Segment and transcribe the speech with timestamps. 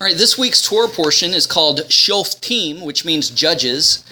[0.00, 4.02] All right, this week's Torah portion is called Shoftim, which means judges,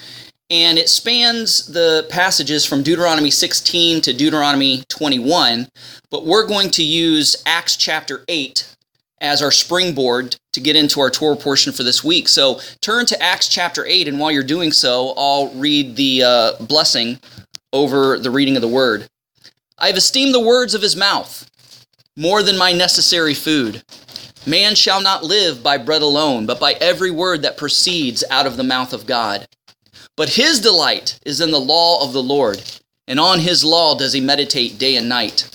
[0.51, 5.69] and it spans the passages from Deuteronomy 16 to Deuteronomy 21,
[6.11, 8.77] but we're going to use Acts chapter 8
[9.23, 12.29] as our springboard to get into our Torah portion for this week.
[12.29, 16.53] So turn to Acts chapter 8, and while you're doing so, I'll read the uh,
[16.63, 17.19] blessing
[17.73, 19.09] over the reading of the word.
[19.79, 21.51] I have esteemed the words of his mouth
[22.17, 23.83] more than my necessary food.
[24.47, 28.57] Man shall not live by bread alone, but by every word that proceeds out of
[28.57, 29.47] the mouth of God.
[30.17, 32.63] But his delight is in the law of the Lord,
[33.07, 35.49] and on his law does he meditate day and night.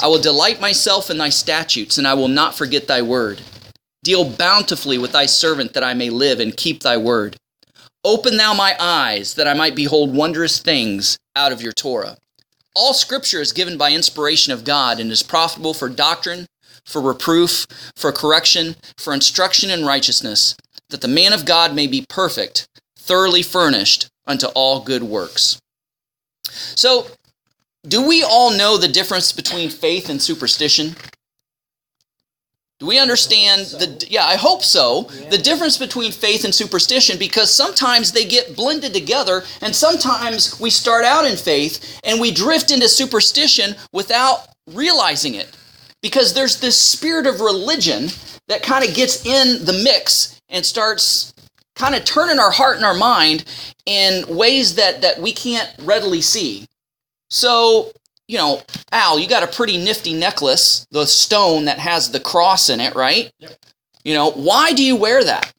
[0.00, 3.40] I will delight myself in thy statutes, and I will not forget thy word.
[4.04, 7.36] Deal bountifully with thy servant that I may live and keep thy word.
[8.04, 12.16] Open thou my eyes that I might behold wondrous things out of your Torah.
[12.74, 16.46] All scripture is given by inspiration of God and is profitable for doctrine,
[16.84, 20.56] for reproof, for correction, for instruction in righteousness,
[20.90, 25.60] that the man of God may be perfect, thoroughly furnished unto all good works.
[26.74, 27.06] So,
[27.86, 30.94] do we all know the difference between faith and superstition?
[32.78, 35.02] Do we understand the yeah, I hope so.
[35.30, 40.68] The difference between faith and superstition because sometimes they get blended together and sometimes we
[40.68, 45.56] start out in faith and we drift into superstition without realizing it
[46.02, 48.08] because there's this spirit of religion
[48.48, 51.32] that kind of gets in the mix and starts
[51.74, 53.44] kind of turning our heart and our mind
[53.86, 56.66] in ways that that we can't readily see.
[57.30, 57.92] So,
[58.28, 62.68] you know, Al, you got a pretty nifty necklace, the stone that has the cross
[62.68, 63.32] in it, right?
[63.38, 63.52] Yep.
[64.04, 65.52] You know, why do you wear that?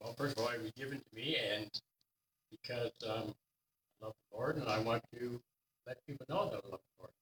[0.00, 1.70] Well, first of all, it was given to me, and
[2.50, 3.34] because um,
[4.02, 5.40] I love the Lord, and I want to
[5.86, 6.80] let people know that I love the Lord.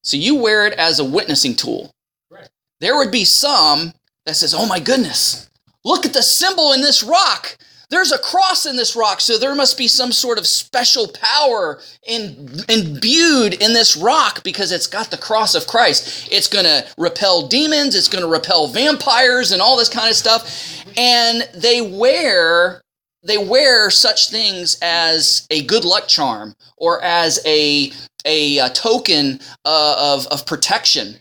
[0.09, 1.93] So you wear it as a witnessing tool.
[2.33, 2.49] Correct.
[2.81, 3.93] There would be some
[4.25, 5.51] that says, "Oh my goodness,
[5.85, 7.59] look at the symbol in this rock.
[7.91, 11.81] There's a cross in this rock, so there must be some sort of special power
[12.07, 16.29] in, imbued in this rock because it's got the cross of Christ.
[16.33, 20.17] It's going to repel demons, it's going to repel vampires and all this kind of
[20.17, 20.85] stuff.
[20.97, 22.81] And they wear
[23.23, 27.93] they wear such things as a good luck charm or as a
[28.25, 31.17] a, a token uh, of of protection.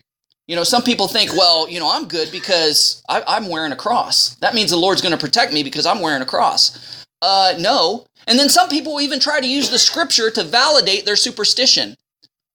[0.47, 3.75] You know, some people think, well, you know, I'm good because I, I'm wearing a
[3.75, 4.35] cross.
[4.35, 7.05] That means the Lord's going to protect me because I'm wearing a cross.
[7.21, 8.05] Uh, no.
[8.27, 11.97] And then some people even try to use the scripture to validate their superstition.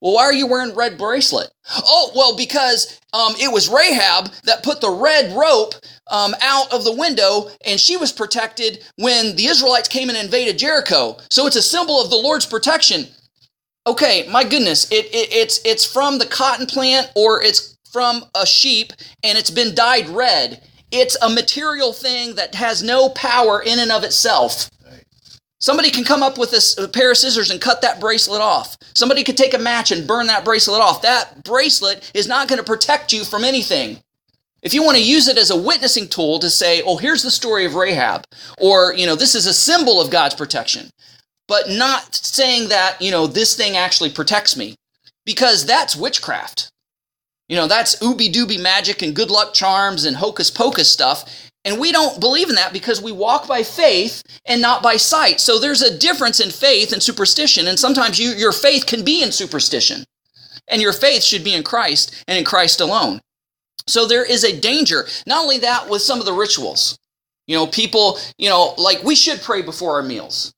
[0.02, 1.48] Well, why are you wearing red bracelet?
[1.70, 5.74] Oh, well, because um, it was Rahab that put the red rope
[6.10, 10.58] um, out of the window, and she was protected when the Israelites came and invaded
[10.58, 11.18] Jericho.
[11.30, 13.06] So it's a symbol of the Lord's protection.
[13.86, 18.46] Okay, my goodness, it, it, it's it's from the cotton plant or it's from a
[18.46, 18.92] sheep
[19.22, 20.62] and it's been dyed red.
[20.90, 24.68] It's a material thing that has no power in and of itself.
[25.62, 28.76] Somebody can come up with a pair of scissors and cut that bracelet off.
[28.96, 31.02] Somebody could take a match and burn that bracelet off.
[31.02, 33.98] That bracelet is not going to protect you from anything.
[34.62, 37.30] If you want to use it as a witnessing tool to say, oh, here's the
[37.30, 38.24] story of Rahab,
[38.58, 40.90] or, you know, this is a symbol of God's protection,
[41.46, 44.74] but not saying that, you know, this thing actually protects me,
[45.24, 46.70] because that's witchcraft.
[47.48, 51.50] You know, that's ooby dooby magic and good luck charms and hocus pocus stuff.
[51.64, 55.40] And we don't believe in that because we walk by faith and not by sight.
[55.40, 57.68] So there's a difference in faith and superstition.
[57.68, 60.04] And sometimes you, your faith can be in superstition.
[60.68, 63.20] And your faith should be in Christ and in Christ alone.
[63.86, 65.06] So there is a danger.
[65.26, 66.98] Not only that, with some of the rituals.
[67.46, 70.52] You know, people, you know, like we should pray before our meals.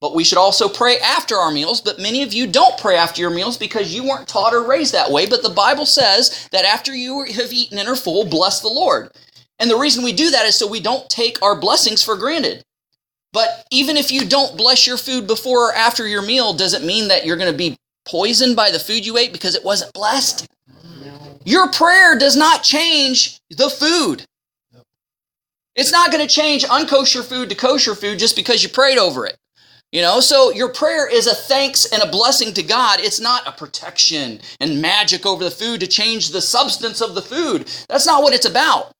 [0.00, 1.82] But we should also pray after our meals.
[1.82, 4.94] But many of you don't pray after your meals because you weren't taught or raised
[4.94, 5.26] that way.
[5.26, 9.10] But the Bible says that after you have eaten and are full, bless the Lord.
[9.60, 12.64] And the reason we do that is so we don't take our blessings for granted.
[13.32, 16.82] But even if you don't bless your food before or after your meal, does it
[16.82, 19.92] mean that you're going to be poisoned by the food you ate because it wasn't
[19.92, 20.48] blessed?
[21.04, 21.38] No.
[21.44, 24.24] Your prayer does not change the food.
[25.76, 29.26] It's not going to change unkosher food to kosher food just because you prayed over
[29.26, 29.36] it.
[29.92, 33.00] You know, so your prayer is a thanks and a blessing to God.
[33.00, 37.22] It's not a protection and magic over the food to change the substance of the
[37.22, 37.68] food.
[37.88, 38.92] That's not what it's about.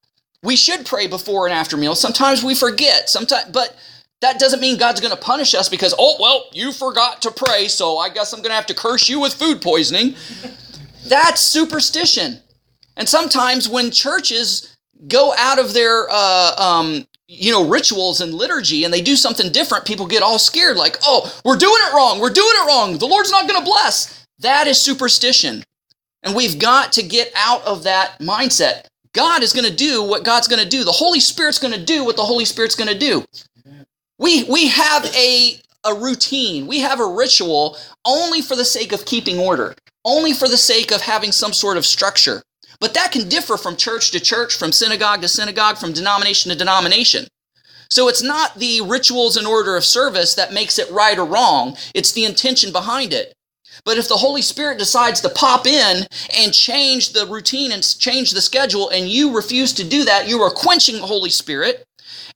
[0.42, 2.00] We should pray before and after meals.
[2.00, 3.10] Sometimes we forget.
[3.10, 3.76] Sometimes but
[4.20, 7.68] that doesn't mean God's going to punish us because, oh, well, you forgot to pray,
[7.68, 10.14] so I guess I'm going to have to curse you with food poisoning.
[11.06, 12.40] That's superstition.
[12.96, 14.76] And sometimes when churches
[15.08, 19.52] go out of their uh, um, you know, rituals and liturgy and they do something
[19.52, 22.18] different, people get all scared like, oh, we're doing it wrong.
[22.18, 22.98] We're doing it wrong.
[22.98, 24.26] The Lord's not going to bless.
[24.40, 25.62] That is superstition.
[26.22, 28.86] And we've got to get out of that mindset.
[29.14, 30.84] God is going to do what God's going to do.
[30.84, 33.24] The Holy Spirit's going to do what the Holy Spirit's going to do.
[34.18, 36.66] We we have a a routine.
[36.66, 39.74] We have a ritual only for the sake of keeping order,
[40.04, 42.42] only for the sake of having some sort of structure.
[42.80, 46.56] But that can differ from church to church, from synagogue to synagogue, from denomination to
[46.56, 47.26] denomination.
[47.90, 51.76] So it's not the rituals and order of service that makes it right or wrong,
[51.94, 53.34] it's the intention behind it.
[53.84, 56.06] But if the Holy Spirit decides to pop in
[56.36, 60.40] and change the routine and change the schedule, and you refuse to do that, you
[60.40, 61.84] are quenching the Holy Spirit,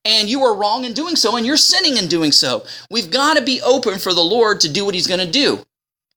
[0.05, 2.64] and you are wrong in doing so, and you're sinning in doing so.
[2.91, 5.64] We've got to be open for the Lord to do what He's going to do.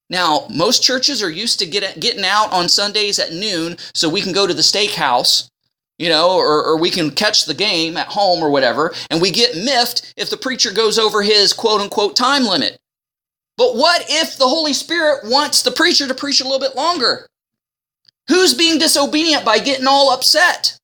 [0.10, 4.22] Now, most churches are used to get, getting out on Sundays at noon so we
[4.22, 5.50] can go to the steakhouse,
[5.98, 9.32] you know, or, or we can catch the game at home or whatever, and we
[9.32, 12.77] get miffed if the preacher goes over his quote unquote time limit.
[13.58, 17.28] But what if the Holy Spirit wants the preacher to preach a little bit longer?
[18.28, 20.78] Who's being disobedient by getting all upset?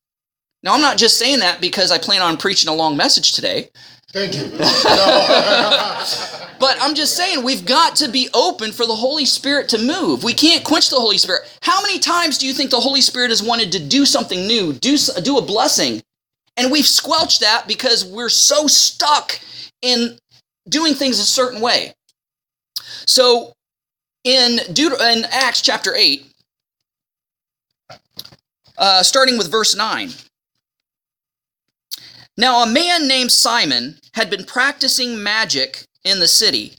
[0.63, 3.69] Now, I'm not just saying that because I plan on preaching a long message today.
[4.11, 4.51] Thank you.
[6.63, 10.23] But I'm just saying, we've got to be open for the Holy Spirit to move.
[10.23, 11.41] We can't quench the Holy Spirit.
[11.61, 14.71] How many times do you think the Holy Spirit has wanted to do something new,
[14.71, 16.01] do, do a blessing?
[16.55, 19.41] And we've squelched that because we're so stuck
[19.81, 20.17] in
[20.69, 21.93] doing things a certain way.
[23.05, 23.53] So
[24.23, 26.25] in, Deut- in Acts chapter 8,
[28.77, 30.09] uh, starting with verse 9.
[32.35, 36.73] Now, a man named Simon had been practicing magic in the city.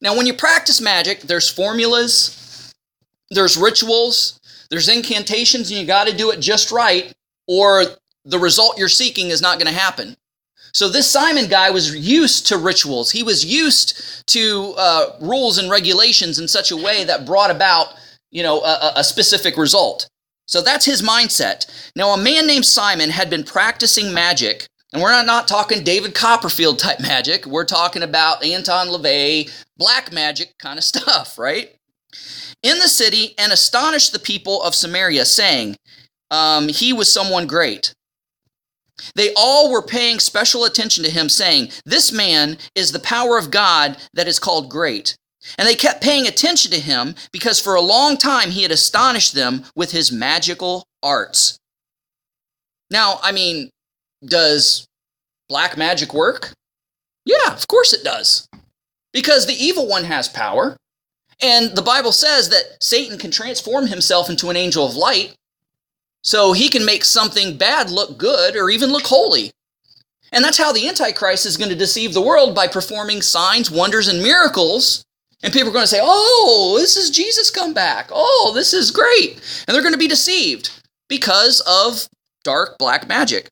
[0.00, 2.74] Now, when you practice magic, there's formulas,
[3.30, 4.40] there's rituals,
[4.70, 7.12] there's incantations, and you got to do it just right,
[7.46, 7.84] or
[8.24, 10.16] the result you're seeking is not going to happen.
[10.76, 13.10] So, this Simon guy was used to rituals.
[13.10, 17.94] He was used to uh, rules and regulations in such a way that brought about,
[18.30, 20.06] you know, a, a specific result.
[20.44, 21.66] So that's his mindset.
[21.96, 26.14] Now, a man named Simon had been practicing magic and we're not, not talking David
[26.14, 27.46] Copperfield type magic.
[27.46, 31.70] We're talking about Anton LaVey, black magic kind of stuff, right?
[32.62, 35.76] In the city and astonished the people of Samaria, saying,
[36.30, 37.94] um, He was someone great.
[39.14, 43.50] They all were paying special attention to him, saying, This man is the power of
[43.50, 45.16] God that is called great.
[45.58, 49.34] And they kept paying attention to him because for a long time he had astonished
[49.34, 51.58] them with his magical arts.
[52.90, 53.70] Now, I mean,
[54.24, 54.86] does
[55.48, 56.52] black magic work?
[57.24, 58.48] Yeah, of course it does.
[59.12, 60.76] Because the evil one has power.
[61.40, 65.34] And the Bible says that Satan can transform himself into an angel of light.
[66.26, 69.52] So he can make something bad look good or even look holy.
[70.32, 74.08] And that's how the Antichrist is going to deceive the world by performing signs, wonders,
[74.08, 75.04] and miracles.
[75.44, 78.10] And people are going to say, oh, this is Jesus come back.
[78.10, 79.34] Oh, this is great.
[79.66, 80.70] And they're going to be deceived
[81.08, 82.08] because of
[82.42, 83.48] dark black magic.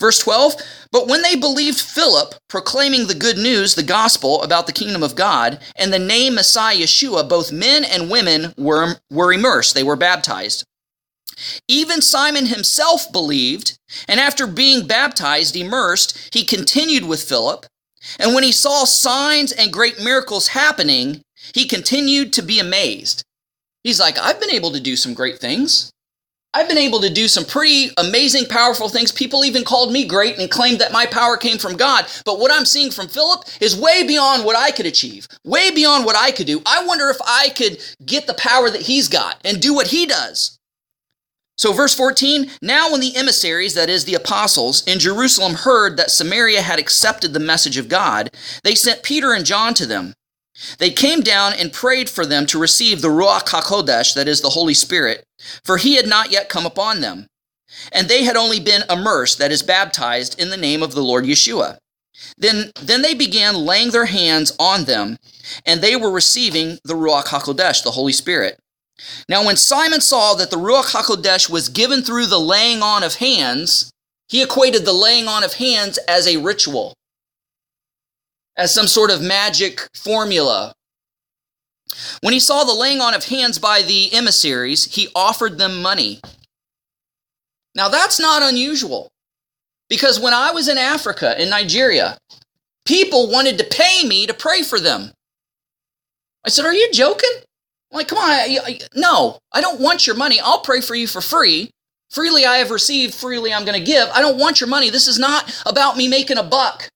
[0.00, 0.54] Verse 12,
[0.90, 5.14] but when they believed Philip proclaiming the good news, the gospel about the kingdom of
[5.14, 9.94] God, and the name Messiah Yeshua, both men and women were, were immersed, they were
[9.94, 10.64] baptized.
[11.68, 13.78] Even Simon himself believed,
[14.08, 17.66] and after being baptized, immersed, he continued with Philip.
[18.18, 21.22] And when he saw signs and great miracles happening,
[21.54, 23.22] he continued to be amazed.
[23.82, 25.90] He's like, I've been able to do some great things.
[26.56, 29.10] I've been able to do some pretty amazing, powerful things.
[29.10, 32.06] People even called me great and claimed that my power came from God.
[32.24, 36.04] But what I'm seeing from Philip is way beyond what I could achieve, way beyond
[36.04, 36.62] what I could do.
[36.64, 40.06] I wonder if I could get the power that he's got and do what he
[40.06, 40.56] does.
[41.56, 46.10] So, verse 14 Now, when the emissaries, that is, the apostles, in Jerusalem heard that
[46.10, 48.30] Samaria had accepted the message of God,
[48.64, 50.14] they sent Peter and John to them.
[50.78, 54.50] They came down and prayed for them to receive the Ruach HaKodesh, that is, the
[54.50, 55.24] Holy Spirit,
[55.64, 57.26] for he had not yet come upon them.
[57.90, 61.24] And they had only been immersed, that is, baptized, in the name of the Lord
[61.24, 61.78] Yeshua.
[62.38, 65.16] Then, then they began laying their hands on them,
[65.66, 68.58] and they were receiving the Ruach HaKodesh, the Holy Spirit.
[69.28, 73.16] Now, when Simon saw that the Ruach HaKodesh was given through the laying on of
[73.16, 73.90] hands,
[74.28, 76.94] he equated the laying on of hands as a ritual
[78.56, 80.72] as some sort of magic formula.
[82.20, 86.20] When he saw the laying on of hands by the emissaries, he offered them money.
[87.74, 89.10] Now that's not unusual
[89.88, 92.16] because when I was in Africa, in Nigeria,
[92.84, 95.12] people wanted to pay me to pray for them.
[96.44, 97.30] I said, Are you joking?
[97.94, 100.40] I'm like, come on, I, I, no, I don't want your money.
[100.40, 101.70] I'll pray for you for free.
[102.10, 104.08] Freely I have received, freely I'm going to give.
[104.12, 104.90] I don't want your money.
[104.90, 106.88] This is not about me making a buck.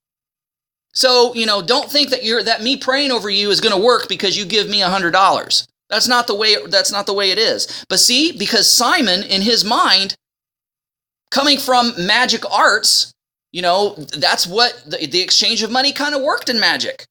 [0.92, 3.80] So, you know, don't think that you're that me praying over you is going to
[3.80, 5.66] work because you give me a $100.
[5.88, 7.84] That's not the way that's not the way it is.
[7.88, 10.16] But see, because Simon in his mind
[11.30, 13.12] coming from magic arts,
[13.52, 17.04] you know, that's what the, the exchange of money kind of worked in magic.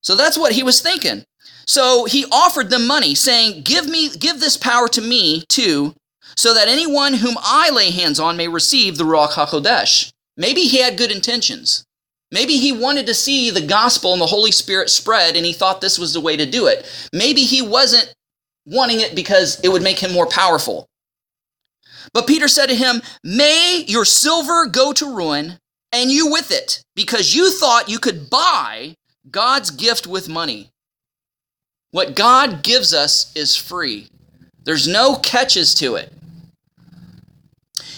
[0.00, 1.24] So that's what he was thinking.
[1.66, 5.94] So he offered them money, saying, Give me, give this power to me too,
[6.36, 10.12] so that anyone whom I lay hands on may receive the Ruach HaKodesh.
[10.36, 11.84] Maybe he had good intentions.
[12.30, 15.80] Maybe he wanted to see the gospel and the Holy Spirit spread, and he thought
[15.80, 16.90] this was the way to do it.
[17.12, 18.12] Maybe he wasn't
[18.64, 20.88] wanting it because it would make him more powerful.
[22.14, 25.58] But Peter said to him, May your silver go to ruin,
[25.92, 28.94] and you with it, because you thought you could buy
[29.30, 30.71] God's gift with money.
[31.92, 34.08] What God gives us is free,
[34.64, 36.12] there's no catches to it.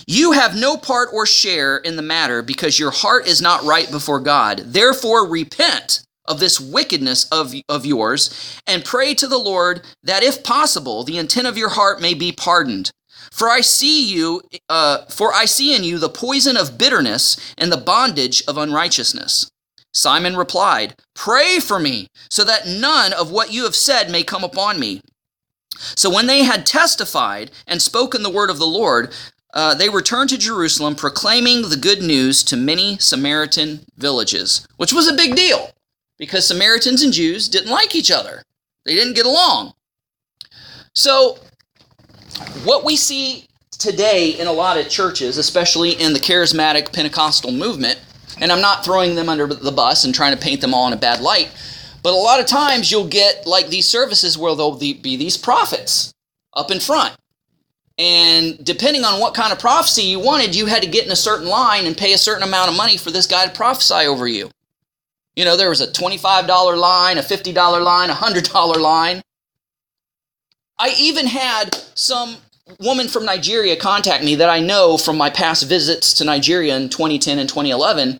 [0.06, 3.90] You have no part or share in the matter because your heart is not right
[3.90, 4.58] before God.
[4.66, 10.42] Therefore, repent of this wickedness of, of yours and pray to the Lord that, if
[10.42, 12.90] possible, the intent of your heart may be pardoned.
[13.30, 17.70] For I see you, uh, for I see in you the poison of bitterness and
[17.70, 19.48] the bondage of unrighteousness.
[19.94, 24.44] Simon replied, Pray for me, so that none of what you have said may come
[24.44, 25.00] upon me.
[25.96, 29.12] So when they had testified and spoken the word of the Lord,
[29.54, 35.08] uh, they returned to Jerusalem, proclaiming the good news to many Samaritan villages, which was
[35.08, 35.70] a big deal
[36.18, 38.42] because Samaritans and Jews didn't like each other.
[38.84, 39.74] They didn't get along.
[40.92, 41.38] So,
[42.64, 48.00] what we see today in a lot of churches, especially in the charismatic Pentecostal movement,
[48.40, 50.92] and I'm not throwing them under the bus and trying to paint them all in
[50.92, 51.50] a bad light,
[52.02, 56.12] but a lot of times you'll get like these services where there'll be these prophets
[56.52, 57.16] up in front.
[57.96, 61.16] And depending on what kind of prophecy you wanted, you had to get in a
[61.16, 64.26] certain line and pay a certain amount of money for this guy to prophesy over
[64.26, 64.50] you.
[65.36, 69.22] You know, there was a $25 line, a $50 line, a $100 line.
[70.78, 72.36] I even had some
[72.80, 76.88] woman from Nigeria contact me that I know from my past visits to Nigeria in
[76.88, 78.18] 2010 and 2011,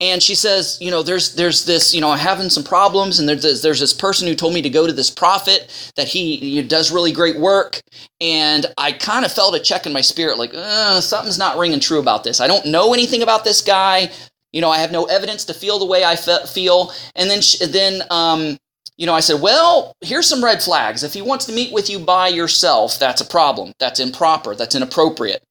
[0.00, 3.28] and she says, you know, there's there's this, you know, I'm having some problems, and
[3.28, 6.36] there's this, there's this person who told me to go to this prophet that he,
[6.36, 7.80] he does really great work,
[8.20, 11.80] and I kind of felt a check in my spirit, like uh, something's not ringing
[11.80, 12.40] true about this.
[12.40, 14.10] I don't know anything about this guy.
[14.52, 16.92] You know, I have no evidence to feel the way I fe- feel.
[17.16, 18.56] And then, she, then um,
[18.96, 21.02] you know, I said, well, here's some red flags.
[21.02, 23.72] If he wants to meet with you by yourself, that's a problem.
[23.78, 24.54] That's improper.
[24.54, 25.42] That's inappropriate.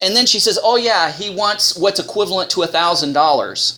[0.00, 3.76] And then she says, oh, yeah, he wants what's equivalent to a $1,000.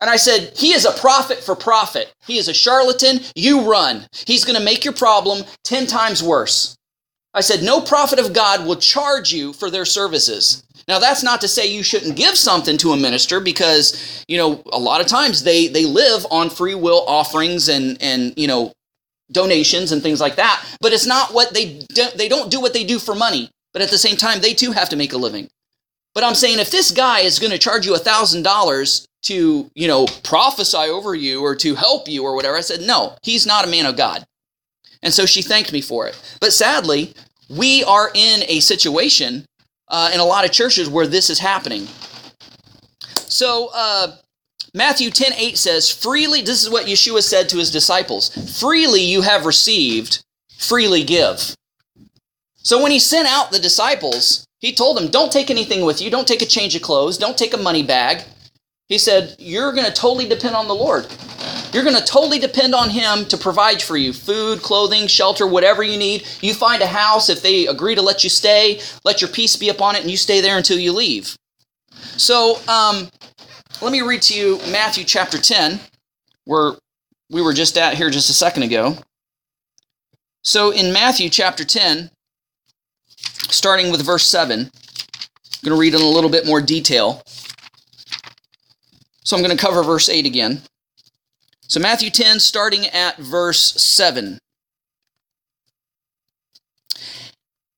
[0.00, 2.12] And I said, he is a prophet for profit.
[2.26, 3.20] He is a charlatan.
[3.34, 4.06] You run.
[4.26, 6.76] He's going to make your problem 10 times worse.
[7.34, 10.64] I said, no prophet of God will charge you for their services.
[10.88, 14.62] Now that's not to say you shouldn't give something to a minister because, you know,
[14.72, 18.72] a lot of times they they live on free will offerings and and, you know,
[19.30, 22.74] donations and things like that, but it's not what they do, they don't do what
[22.74, 25.18] they do for money, but at the same time they too have to make a
[25.18, 25.48] living.
[26.14, 29.88] But I'm saying if this guy is going to charge you a $1000 to, you
[29.88, 33.64] know, prophesy over you or to help you or whatever, I said, "No, he's not
[33.64, 34.26] a man of God."
[35.02, 36.18] And so she thanked me for it.
[36.40, 37.14] But sadly,
[37.48, 39.46] we are in a situation
[39.92, 41.86] uh, in a lot of churches where this is happening.
[43.14, 44.16] So, uh,
[44.74, 49.20] Matthew 10 8 says, Freely, this is what Yeshua said to his disciples freely you
[49.20, 50.24] have received,
[50.56, 51.54] freely give.
[52.56, 56.10] So, when he sent out the disciples, he told them, Don't take anything with you,
[56.10, 58.24] don't take a change of clothes, don't take a money bag.
[58.88, 61.06] He said, You're going to totally depend on the Lord.
[61.72, 65.82] You're going to totally depend on Him to provide for you food, clothing, shelter, whatever
[65.82, 66.26] you need.
[66.42, 69.70] You find a house, if they agree to let you stay, let your peace be
[69.70, 71.34] upon it, and you stay there until you leave.
[72.18, 73.08] So, um,
[73.80, 75.80] let me read to you Matthew chapter 10,
[76.44, 76.72] where
[77.30, 78.98] we were just at here just a second ago.
[80.42, 82.10] So, in Matthew chapter 10,
[83.48, 84.70] starting with verse 7, I'm
[85.64, 87.22] going to read in a little bit more detail.
[89.24, 90.62] So, I'm going to cover verse 8 again.
[91.72, 94.36] So, Matthew 10, starting at verse 7.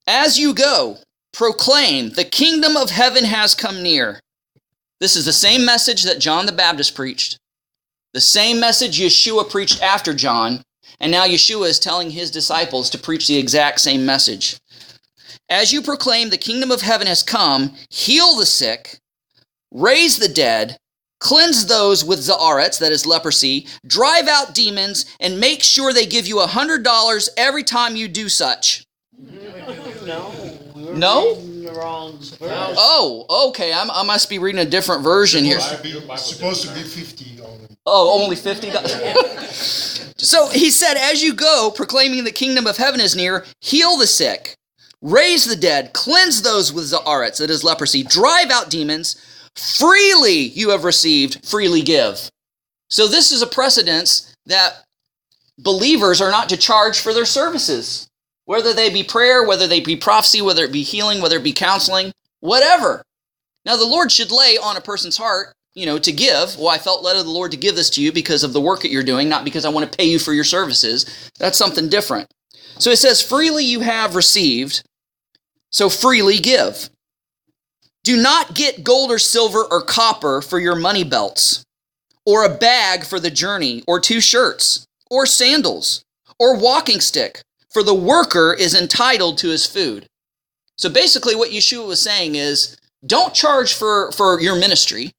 [0.08, 0.96] As you go,
[1.32, 4.18] proclaim, the kingdom of heaven has come near.
[4.98, 7.38] This is the same message that John the Baptist preached,
[8.14, 10.64] the same message Yeshua preached after John,
[10.98, 14.58] and now Yeshua is telling his disciples to preach the exact same message.
[15.48, 18.98] As you proclaim, the kingdom of heaven has come, heal the sick,
[19.70, 20.78] raise the dead,
[21.24, 26.26] cleanse those with za'aretz, that is leprosy, drive out demons, and make sure they give
[26.26, 28.84] you a $100 every time you do such.
[29.16, 30.34] No.
[30.76, 31.34] we were No?
[31.34, 32.18] the wrong.
[32.76, 33.72] Oh, okay.
[33.72, 35.60] I'm, I must be reading a different version here.
[35.60, 37.66] Supposed to be, it's supposed to be 50 only.
[37.86, 38.70] Oh, only fifty
[40.16, 44.06] so he said, "As you go, proclaiming the kingdom of heaven is near, heal the
[44.06, 44.54] sick,
[45.02, 49.16] raise the dead, cleanse those with Za'aretz, that is leprosy, drive out demons.
[49.56, 52.30] Freely you have received, freely give.
[52.88, 54.82] So this is a precedence that
[55.58, 58.08] believers are not to charge for their services,
[58.44, 61.52] whether they be prayer, whether they be prophecy, whether it be healing, whether it be
[61.52, 63.02] counseling, whatever.
[63.64, 66.56] Now the Lord should lay on a person's heart, you know, to give.
[66.58, 68.61] Well, I felt led of the Lord to give this to you because of the
[68.61, 71.30] work that you're doing, not because I want to pay you for your services.
[71.38, 72.32] That's something different.
[72.78, 74.82] So it says, freely you have received,
[75.70, 76.90] so freely give.
[78.04, 81.64] Do not get gold or silver or copper for your money belts,
[82.26, 86.04] or a bag for the journey, or two shirts, or sandals,
[86.38, 90.06] or walking stick, for the worker is entitled to his food.
[90.76, 95.12] So basically, what Yeshua was saying is don't charge for, for your ministry,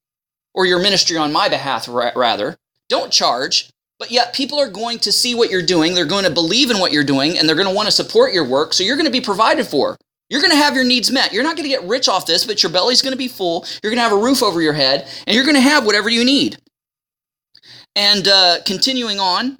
[0.54, 2.56] or your ministry on my behalf, rather.
[2.88, 5.96] Don't charge, but yet people are going to see what you're doing.
[5.96, 8.32] They're going to believe in what you're doing, and they're going to want to support
[8.32, 8.74] your work.
[8.74, 9.98] So you're going to be provided for.
[10.30, 11.34] You're going to have your needs met.
[11.34, 13.66] You're not going to get rich off this, but your belly's going to be full.
[13.84, 16.10] You're going to have a roof over your head, and you're going to have whatever
[16.10, 16.58] you need.
[17.96, 19.60] And uh, continuing on,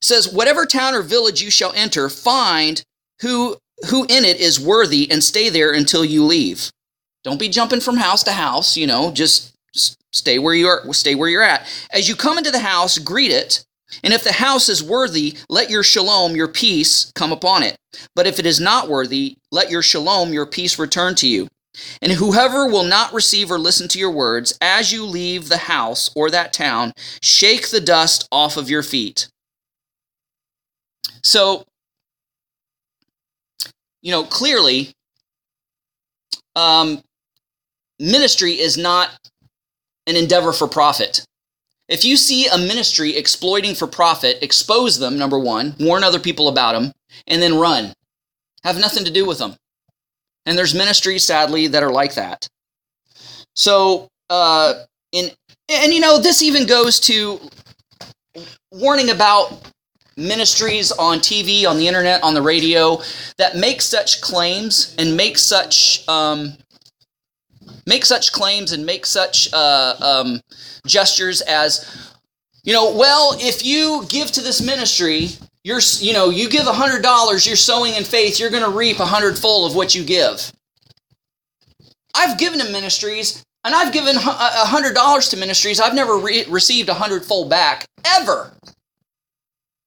[0.00, 2.82] says, Whatever town or village you shall enter, find
[3.20, 3.56] who,
[3.90, 6.70] who in it is worthy, and stay there until you leave.
[7.24, 9.52] Don't be jumping from house to house, you know, just
[10.12, 11.66] stay where you are, stay where you're at.
[11.92, 13.65] As you come into the house, greet it.
[14.02, 17.76] And if the house is worthy, let your shalom, your peace, come upon it.
[18.14, 21.48] But if it is not worthy, let your shalom, your peace, return to you.
[22.00, 26.10] And whoever will not receive or listen to your words, as you leave the house
[26.16, 29.28] or that town, shake the dust off of your feet.
[31.22, 31.64] So,
[34.02, 34.92] you know, clearly,
[36.54, 37.02] um,
[37.98, 39.10] ministry is not
[40.06, 41.24] an endeavor for profit.
[41.88, 46.48] If you see a ministry exploiting for profit, expose them, number one, warn other people
[46.48, 46.92] about them,
[47.26, 47.92] and then run.
[48.64, 49.54] Have nothing to do with them.
[50.44, 52.48] And there's ministries, sadly, that are like that.
[53.54, 55.30] So, uh, in
[55.68, 57.40] and you know, this even goes to
[58.70, 59.72] warning about
[60.16, 63.00] ministries on TV, on the internet, on the radio
[63.38, 66.56] that make such claims and make such um,
[67.86, 70.40] make such claims and make such uh, um,
[70.86, 72.12] gestures as,
[72.64, 75.28] you know, well, if you give to this ministry,
[75.64, 78.98] you're, you know, you give hundred dollars, you're sowing in faith, you're going to reap
[78.98, 80.52] a hundredfold of what you give.
[82.14, 85.80] I've given to ministries, and I've given a hundred dollars to ministries.
[85.80, 88.52] I've never re- received a hundredfold back ever.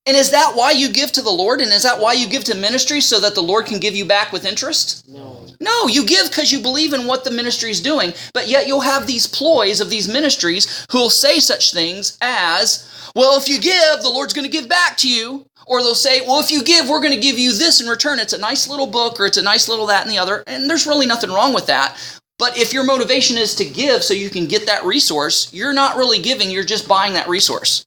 [0.09, 1.61] And is that why you give to the Lord?
[1.61, 4.05] And is that why you give to ministry so that the Lord can give you
[4.05, 5.07] back with interest?
[5.07, 5.45] No.
[5.59, 8.81] No, you give because you believe in what the ministry is doing, but yet you'll
[8.81, 13.59] have these ploys of these ministries who will say such things as, well, if you
[13.59, 15.45] give, the Lord's going to give back to you.
[15.67, 18.17] Or they'll say, well, if you give, we're going to give you this in return.
[18.17, 20.43] It's a nice little book or it's a nice little that and the other.
[20.47, 21.95] And there's really nothing wrong with that.
[22.39, 25.97] But if your motivation is to give so you can get that resource, you're not
[25.97, 27.85] really giving, you're just buying that resource.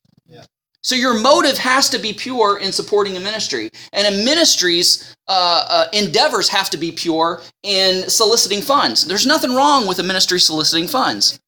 [0.82, 5.64] So your motive has to be pure in supporting a ministry, and a ministry's uh,
[5.68, 9.06] uh, endeavors have to be pure in soliciting funds.
[9.06, 11.40] There's nothing wrong with a ministry soliciting funds,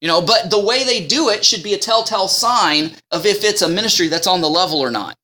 [0.00, 0.20] you know.
[0.20, 3.68] But the way they do it should be a telltale sign of if it's a
[3.68, 5.16] ministry that's on the level or not.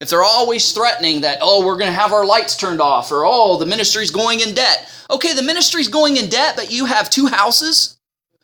[0.00, 3.24] If they're always threatening that, oh, we're going to have our lights turned off, or
[3.24, 4.92] oh, the ministry's going in debt.
[5.08, 7.98] Okay, the ministry's going in debt, but you have two houses.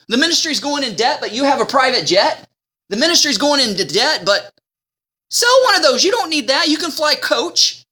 [0.08, 2.47] The ministry's going in debt, but you have a private jet.
[2.88, 4.52] The ministry's going into debt, but
[5.30, 6.04] sell one of those.
[6.04, 6.68] You don't need that.
[6.68, 7.84] You can fly coach.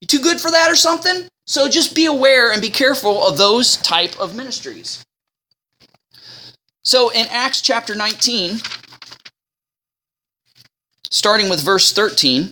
[0.00, 1.28] You too good for that or something?
[1.46, 5.04] So just be aware and be careful of those type of ministries.
[6.82, 8.60] So in Acts chapter 19,
[11.10, 12.50] starting with verse 13,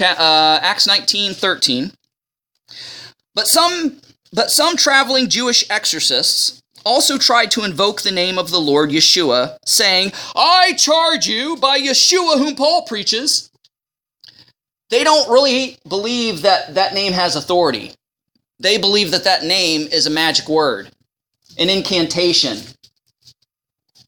[0.00, 1.92] uh, Acts 19, 13.
[3.34, 4.00] But some
[4.32, 9.56] but some traveling Jewish exorcists also tried to invoke the name of the Lord Yeshua,
[9.66, 13.50] saying, I charge you by Yeshua whom Paul preaches.
[14.88, 17.92] They don't really believe that that name has authority.
[18.58, 20.90] They believe that that name is a magic word,
[21.58, 22.58] an incantation.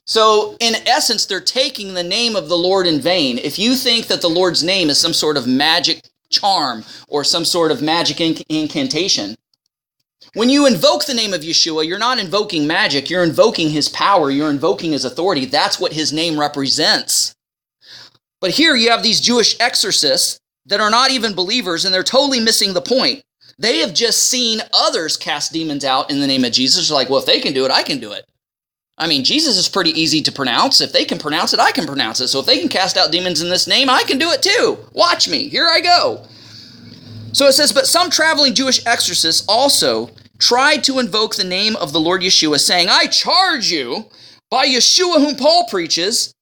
[0.04, 3.38] So, in essence, they're taking the name of the Lord in vain.
[3.38, 7.44] If you think that the Lord's name is some sort of magic charm or some
[7.44, 9.37] sort of magic incantation,
[10.35, 14.31] when you invoke the name of Yeshua, you're not invoking magic, you're invoking his power,
[14.31, 15.45] you're invoking his authority.
[15.45, 17.35] That's what his name represents.
[18.40, 22.40] But here you have these Jewish exorcists that are not even believers and they're totally
[22.40, 23.23] missing the point.
[23.59, 26.88] They have just seen others cast demons out in the name of Jesus.
[26.88, 28.25] They're like, well, if they can do it, I can do it.
[28.97, 30.81] I mean, Jesus is pretty easy to pronounce.
[30.81, 32.29] If they can pronounce it, I can pronounce it.
[32.29, 34.79] So if they can cast out demons in this name, I can do it too.
[34.92, 35.49] Watch me.
[35.49, 36.25] Here I go.
[37.33, 40.11] So it says, But some traveling Jewish exorcists also
[40.42, 44.11] tried to invoke the name of the Lord Yeshua, saying, I charge you
[44.50, 46.35] by Yeshua whom Paul preaches.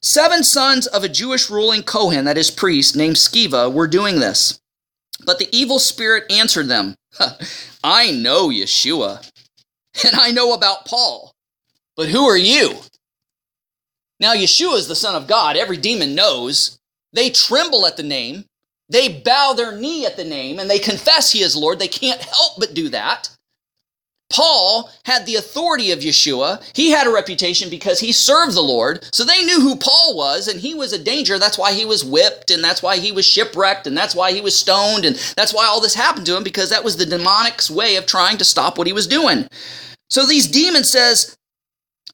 [0.00, 4.60] Seven sons of a Jewish ruling Kohen, that is priest, named Sceva, were doing this.
[5.26, 6.94] But the evil spirit answered them,
[7.84, 9.28] I know Yeshua,
[10.06, 11.32] and I know about Paul,
[11.96, 12.78] but who are you?
[14.20, 15.56] Now, Yeshua is the Son of God.
[15.56, 16.78] Every demon knows.
[17.12, 18.44] They tremble at the name.
[18.92, 21.78] They bow their knee at the name and they confess he is Lord.
[21.78, 23.30] They can't help but do that.
[24.30, 26.62] Paul had the authority of Yeshua.
[26.74, 29.06] He had a reputation because he served the Lord.
[29.12, 31.38] So they knew who Paul was, and he was a danger.
[31.38, 34.40] That's why he was whipped, and that's why he was shipwrecked, and that's why he
[34.40, 37.70] was stoned, and that's why all this happened to him, because that was the demonic's
[37.70, 39.46] way of trying to stop what he was doing.
[40.08, 41.36] So these demons says,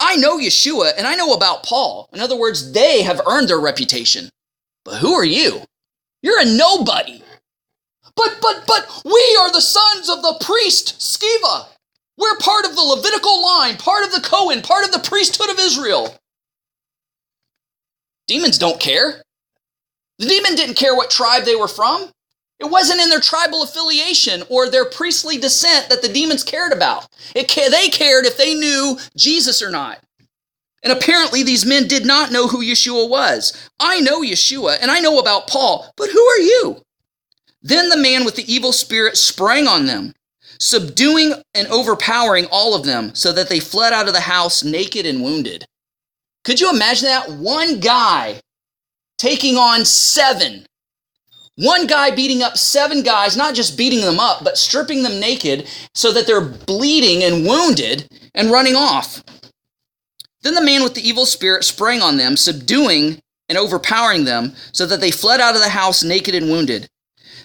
[0.01, 2.09] I know Yeshua, and I know about Paul.
[2.13, 4.29] In other words, they have earned their reputation.
[4.85, 5.63] But who are you?
[6.23, 7.23] You're a nobody.
[8.17, 11.67] But, but, but, we are the sons of the priest, Sceva.
[12.17, 15.59] We're part of the Levitical line, part of the Cohen, part of the priesthood of
[15.61, 16.17] Israel.
[18.27, 19.23] Demons don't care.
[20.19, 22.11] The demon didn't care what tribe they were from.
[22.59, 27.07] It wasn't in their tribal affiliation or their priestly descent that the demons cared about.
[27.37, 30.01] It, they cared if they knew Jesus or not.
[30.83, 33.69] And apparently, these men did not know who Yeshua was.
[33.81, 36.83] I know Yeshua, and I know about Paul, but who are you?
[37.63, 40.15] Then the man with the evil spirit sprang on them,
[40.61, 45.05] subduing and overpowering all of them, so that they fled out of the house naked
[45.05, 45.65] and wounded.
[46.45, 47.31] Could you imagine that?
[47.31, 48.41] One guy
[49.19, 50.65] taking on seven.
[51.57, 55.69] One guy beating up seven guys, not just beating them up, but stripping them naked
[55.93, 59.25] so that they're bleeding and wounded and running off.
[60.43, 64.87] Then the man with the evil spirit sprang on them, subduing and overpowering them, so
[64.87, 66.89] that they fled out of the house naked and wounded.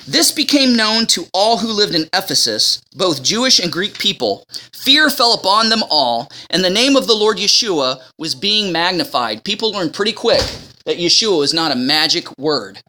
[0.06, 4.46] This became known to all who lived in Ephesus, both Jewish and Greek people.
[4.74, 9.46] Fear fell upon them all, and the name of the Lord Yeshua was being magnified.
[9.46, 10.42] People learned pretty quick
[10.86, 12.82] that Yeshua was not a magic word,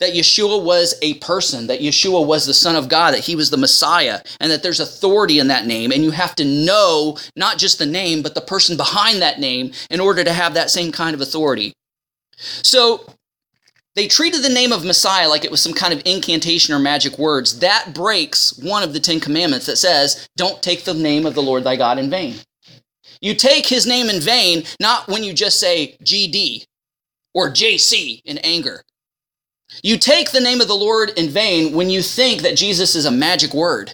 [0.00, 3.50] that Yeshua was a person, that Yeshua was the Son of God, that he was
[3.50, 5.90] the Messiah, and that there's authority in that name.
[5.90, 9.72] And you have to know not just the name, but the person behind that name
[9.90, 11.72] in order to have that same kind of authority.
[12.36, 13.06] So
[13.94, 17.18] they treated the name of Messiah like it was some kind of incantation or magic
[17.18, 17.60] words.
[17.60, 21.42] That breaks one of the Ten Commandments that says, Don't take the name of the
[21.42, 22.34] Lord thy God in vain.
[23.22, 26.66] You take his name in vain, not when you just say GD
[27.32, 28.82] or JC in anger.
[29.82, 33.04] You take the name of the Lord in vain when you think that Jesus is
[33.04, 33.92] a magic word.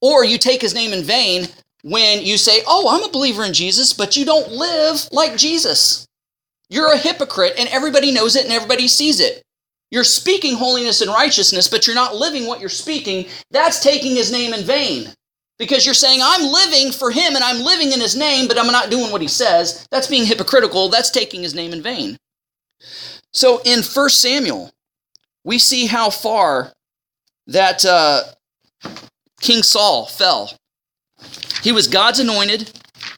[0.00, 1.48] Or you take his name in vain
[1.82, 6.06] when you say, Oh, I'm a believer in Jesus, but you don't live like Jesus.
[6.68, 9.42] You're a hypocrite and everybody knows it and everybody sees it.
[9.90, 13.26] You're speaking holiness and righteousness, but you're not living what you're speaking.
[13.50, 15.12] That's taking his name in vain.
[15.58, 18.66] Because you're saying, I'm living for him and I'm living in his name, but I'm
[18.72, 19.86] not doing what he says.
[19.92, 20.88] That's being hypocritical.
[20.88, 22.16] That's taking his name in vain.
[23.34, 24.70] So in 1 Samuel,
[25.44, 26.72] we see how far
[27.48, 28.22] that uh,
[29.40, 30.56] King Saul fell.
[31.62, 32.70] He was God's anointed,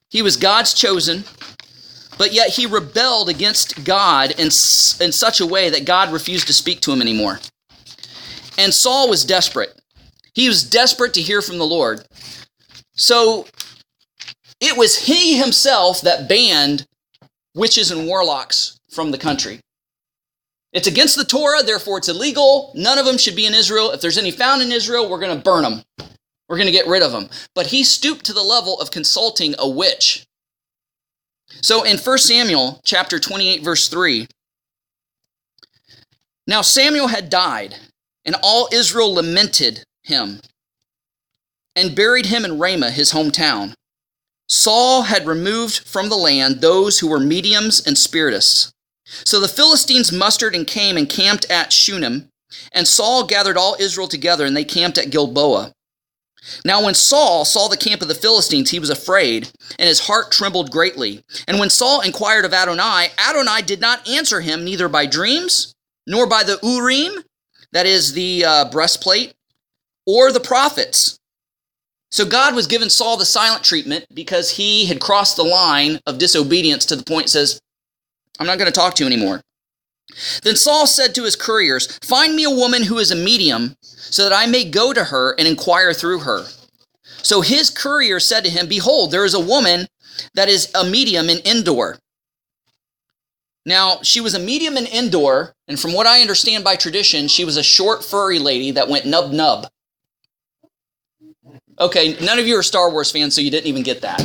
[0.09, 1.25] he was God's chosen,
[2.17, 6.53] but yet he rebelled against God in, in such a way that God refused to
[6.55, 7.41] speak to him anymore.
[8.59, 9.79] And Saul was desperate.
[10.35, 12.07] He was desperate to hear from the Lord.
[12.95, 13.47] So
[14.61, 16.87] it was he himself that banned
[17.55, 19.61] witches and warlocks from the country.
[20.77, 22.71] It's against the Torah, therefore it's illegal.
[22.75, 23.93] None of them should be in Israel.
[23.93, 25.83] If there's any found in Israel, we're going to burn them.
[26.51, 27.31] We're going to get rid of them.
[27.55, 30.27] But he stooped to the level of consulting a witch.
[31.63, 34.29] So in 1 Samuel chapter 28 verse 3,
[36.47, 37.77] now Samuel had died,
[38.27, 40.41] and all Israel lamented him
[41.75, 43.73] and buried him in Ramah, his hometown.
[44.47, 48.75] Saul had removed from the land those who were mediums and spiritists.
[49.07, 52.29] So the Philistines mustered and came and camped at Shunem,
[52.73, 55.73] and Saul gathered all Israel together, and they camped at Gilboa.
[56.65, 60.31] Now, when Saul saw the camp of the Philistines, he was afraid, and his heart
[60.31, 61.25] trembled greatly.
[61.49, 65.75] And when Saul inquired of Adonai, Adonai did not answer him neither by dreams,
[66.07, 67.25] nor by the Urim,
[67.73, 69.35] that is the uh, breastplate,
[70.07, 71.19] or the prophets.
[72.13, 76.19] So God was giving Saul the silent treatment because he had crossed the line of
[76.19, 77.61] disobedience to the point says,
[78.39, 79.43] I'm not going to talk to you anymore.
[80.43, 84.23] Then Saul said to his couriers, Find me a woman who is a medium, so
[84.23, 86.47] that I may go to her and inquire through her.
[87.23, 89.87] So his courier said to him, Behold, there is a woman
[90.35, 91.99] that is a medium in Endor.
[93.65, 97.45] Now, she was a medium in Endor, and from what I understand by tradition, she
[97.45, 99.67] was a short, furry lady that went nub nub.
[101.79, 104.21] Okay, none of you are Star Wars fans, so you didn't even get that.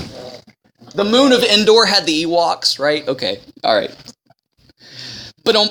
[0.93, 3.07] The moon of Endor had the Ewoks, right?
[3.07, 3.95] Okay, all right.
[5.43, 5.69] But um,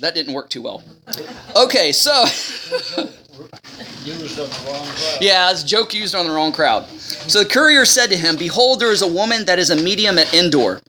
[0.00, 0.82] that didn't work too well.
[1.56, 2.12] Okay, so
[5.20, 6.86] yeah, it's joke used on the wrong crowd.
[6.88, 10.18] So the courier said to him, Behold, there is a woman that is a medium
[10.18, 10.80] at Endor.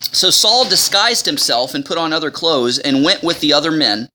[0.00, 4.08] So Saul disguised himself and put on other clothes and went with the other men.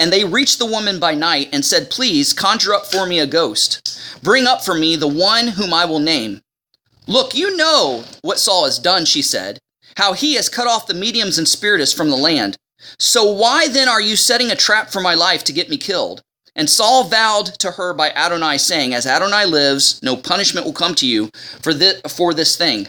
[0.00, 3.26] And they reached the woman by night and said, Please conjure up for me a
[3.26, 4.00] ghost.
[4.22, 6.40] Bring up for me the one whom I will name.
[7.08, 9.58] Look, you know what Saul has done, she said,
[9.96, 12.54] how he has cut off the mediums and spiritists from the land.
[12.98, 16.20] So why then are you setting a trap for my life to get me killed?
[16.54, 20.94] And Saul vowed to her by Adonai, saying, As Adonai lives, no punishment will come
[20.96, 21.30] to you
[21.62, 22.88] for this, for this thing.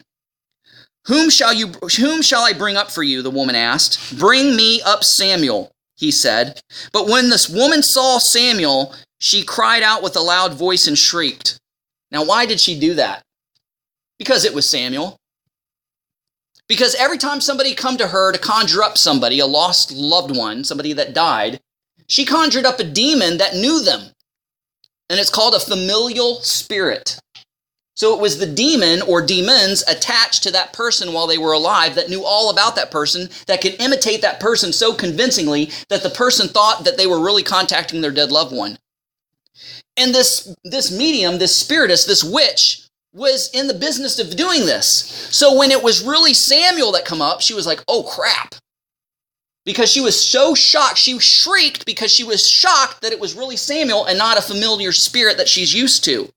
[1.07, 3.21] Whom shall you whom shall I bring up for you?
[3.21, 4.19] The woman asked.
[4.19, 6.61] Bring me up Samuel, he said.
[6.91, 11.57] But when this woman saw Samuel, she cried out with a loud voice and shrieked.
[12.11, 13.23] Now, why did she do that?
[14.19, 15.17] Because it was Samuel.
[16.67, 20.63] Because every time somebody come to her to conjure up somebody, a lost loved one,
[20.63, 21.59] somebody that died,
[22.05, 24.11] she conjured up a demon that knew them.
[25.09, 27.19] And it's called a familial spirit.
[27.95, 31.95] So it was the demon or demons attached to that person while they were alive
[31.95, 36.09] that knew all about that person, that could imitate that person so convincingly that the
[36.09, 38.77] person thought that they were really contacting their dead loved one.
[39.97, 42.88] And this, this medium, this spiritist, this witch,
[43.19, 44.87] was in the business of doing this.
[45.31, 48.55] So when it was really Samuel that come up, she was like, oh crap.
[49.65, 53.57] Because she was so shocked, she shrieked because she was shocked that it was really
[53.57, 56.29] Samuel and not a familiar spirit that she's used to.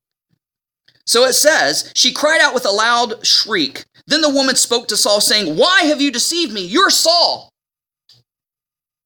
[1.05, 3.85] So it says, she cried out with a loud shriek.
[4.05, 6.65] Then the woman spoke to Saul, saying, Why have you deceived me?
[6.65, 7.49] You're Saul.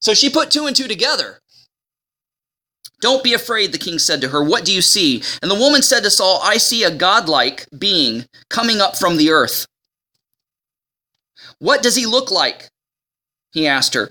[0.01, 1.39] So she put two and two together.
[2.99, 4.43] Don't be afraid, the king said to her.
[4.43, 5.21] What do you see?
[5.41, 9.29] And the woman said to Saul, I see a godlike being coming up from the
[9.29, 9.67] earth.
[11.59, 12.69] What does he look like?
[13.51, 14.09] He asked her.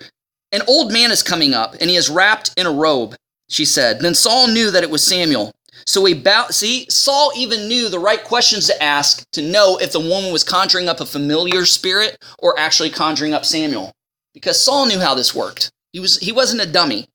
[0.52, 3.16] An old man is coming up, and he is wrapped in a robe,
[3.48, 4.00] she said.
[4.00, 5.52] Then Saul knew that it was Samuel.
[5.86, 6.54] So he bowed.
[6.54, 10.44] See, Saul even knew the right questions to ask to know if the woman was
[10.44, 13.92] conjuring up a familiar spirit or actually conjuring up Samuel.
[14.32, 15.70] Because Saul knew how this worked.
[15.92, 17.08] He, was, he wasn't a dummy.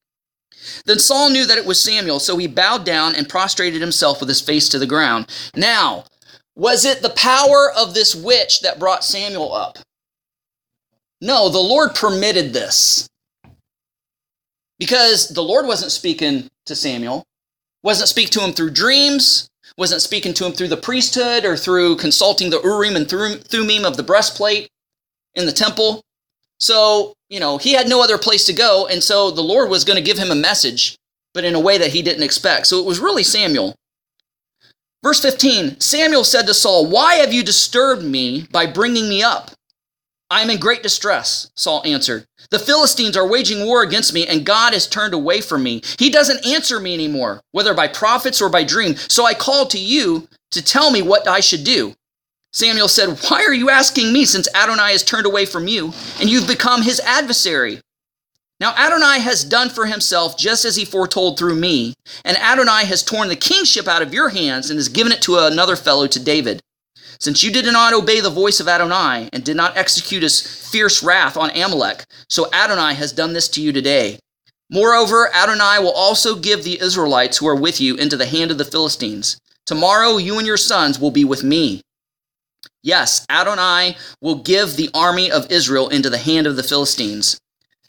[0.86, 4.30] Then Saul knew that it was Samuel, so he bowed down and prostrated himself with
[4.30, 5.28] his face to the ground.
[5.56, 6.06] Now,
[6.56, 9.78] was it the power of this witch that brought Samuel up?
[11.22, 13.08] No, the Lord permitted this.
[14.80, 17.24] Because the Lord wasn't speaking to Samuel,
[17.84, 19.48] wasn't speaking to him through dreams,
[19.78, 23.98] wasn't speaking to him through the priesthood or through consulting the Urim and Thummim of
[23.98, 24.70] the breastplate
[25.36, 26.02] in the temple.
[26.62, 29.84] So, you know, he had no other place to go, and so the Lord was
[29.84, 30.96] going to give him a message,
[31.34, 32.68] but in a way that he didn't expect.
[32.68, 33.76] So it was really Samuel.
[35.04, 39.52] Verse 15 Samuel said to Saul, Why have you disturbed me by bringing me up?
[40.30, 42.26] I am in great distress, Saul answered.
[42.52, 45.82] The Philistines are waging war against me, and God has turned away from me.
[46.00, 48.96] He doesn't answer me anymore, whether by prophets or by dream.
[48.96, 51.96] So I called to you to tell me what I should do.
[52.54, 56.30] Samuel said, Why are you asking me since Adonai has turned away from you, and
[56.30, 57.80] you've become his adversary?
[58.60, 63.04] Now Adonai has done for himself just as he foretold through me, and Adonai has
[63.04, 66.20] torn the kingship out of your hands and has given it to another fellow, to
[66.24, 66.62] David.
[67.20, 71.02] Since you did not obey the voice of Adonai and did not execute his fierce
[71.02, 74.20] wrath on Amalek, so Adonai has done this to you today.
[74.70, 78.58] Moreover, Adonai will also give the Israelites who are with you into the hand of
[78.58, 79.38] the Philistines.
[79.66, 81.82] Tomorrow you and your sons will be with me.
[82.84, 87.40] Yes, Adonai will give the army of Israel into the hand of the Philistines.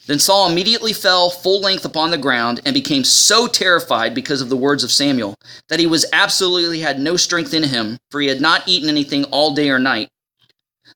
[0.06, 4.48] Then Saul immediately fell full length upon the ground and became so terrified because of
[4.48, 5.36] the words of Samuel
[5.68, 9.24] that he was absolutely had no strength in him, for he had not eaten anything
[9.24, 10.08] all day or night.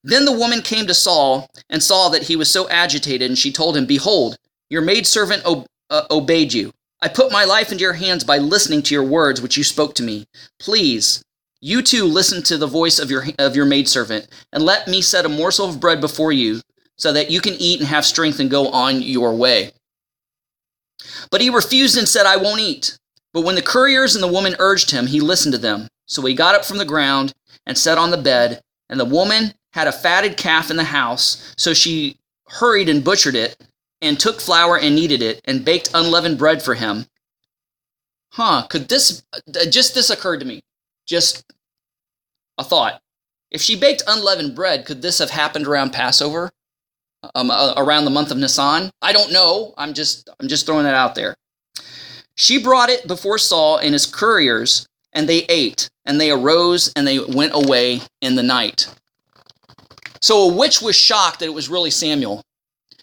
[0.03, 3.53] Then the woman came to Saul and saw that he was so agitated, and she
[3.53, 4.37] told him, Behold,
[4.69, 6.73] your maidservant ob- uh, obeyed you.
[7.01, 9.95] I put my life into your hands by listening to your words which you spoke
[9.97, 10.27] to me.
[10.59, 11.23] Please,
[11.67, 15.25] you too listen to the voice of your of your maidservant, and let me set
[15.25, 16.61] a morsel of bread before you
[16.97, 19.73] so that you can eat and have strength and go on your way.
[21.29, 22.97] But he refused and said, I won't eat.
[23.35, 25.89] But when the couriers and the woman urged him, he listened to them.
[26.07, 27.35] So he got up from the ground
[27.67, 31.53] and sat on the bed, and the woman had a fatted calf in the house,
[31.59, 33.61] so she hurried and butchered it,
[34.01, 37.07] and took flour and kneaded it, and baked unleavened bread for him.
[38.31, 40.63] Huh, could this, uh, just this occurred to me.
[41.07, 41.45] Just
[42.59, 43.01] a thought.
[43.51, 46.51] If she baked unleavened bread, could this have happened around Passover?
[47.35, 48.91] Um, uh, around the month of Nisan?
[49.03, 49.75] I don't know.
[49.77, 51.35] I'm just I'm just throwing that out there.
[52.37, 57.07] She brought it before Saul and his couriers, and they ate, and they arose and
[57.07, 58.89] they went away in the night.
[60.21, 62.43] So a witch was shocked that it was really Samuel.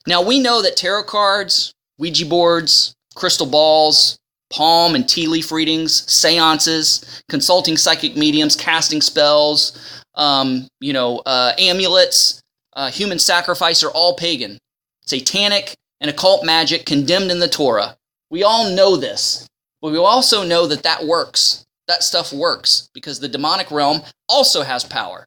[0.05, 4.17] Now we know that tarot cards, Ouija boards, crystal balls,
[4.53, 11.53] palm and tea leaf readings, seances, consulting psychic mediums, casting spells, um, you know, uh,
[11.57, 12.39] amulets,
[12.73, 14.59] uh, human sacrifice are all pagan,
[15.05, 17.97] satanic, and occult magic condemned in the Torah.
[18.29, 19.47] We all know this,
[19.81, 21.65] but we also know that that works.
[21.87, 25.25] That stuff works because the demonic realm also has power.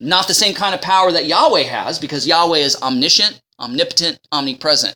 [0.00, 4.94] Not the same kind of power that Yahweh has because Yahweh is omniscient, omnipotent, omnipresent.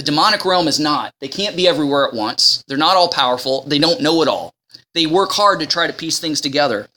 [0.00, 1.12] The demonic realm is not.
[1.20, 2.64] They can't be everywhere at once.
[2.66, 3.64] They're not all powerful.
[3.66, 4.54] They don't know it all.
[4.94, 6.88] They work hard to try to piece things together.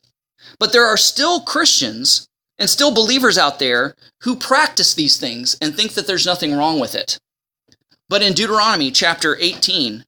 [0.57, 5.75] But there are still Christians and still believers out there who practice these things and
[5.75, 7.19] think that there's nothing wrong with it.
[8.07, 10.05] But in Deuteronomy chapter 18,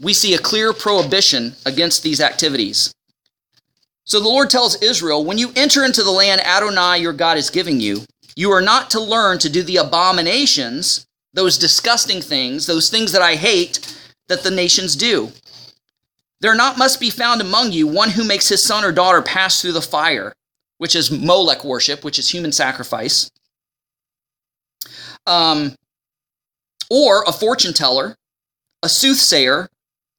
[0.00, 2.94] we see a clear prohibition against these activities.
[4.04, 7.50] So the Lord tells Israel, when you enter into the land Adonai your God is
[7.50, 12.88] giving you, you are not to learn to do the abominations, those disgusting things, those
[12.88, 13.94] things that I hate
[14.28, 15.30] that the nations do.
[16.40, 19.60] There not must be found among you one who makes his son or daughter pass
[19.60, 20.32] through the fire,
[20.78, 23.30] which is Molech worship, which is human sacrifice,
[25.26, 25.74] um,
[26.90, 28.16] or a fortune teller,
[28.82, 29.68] a soothsayer,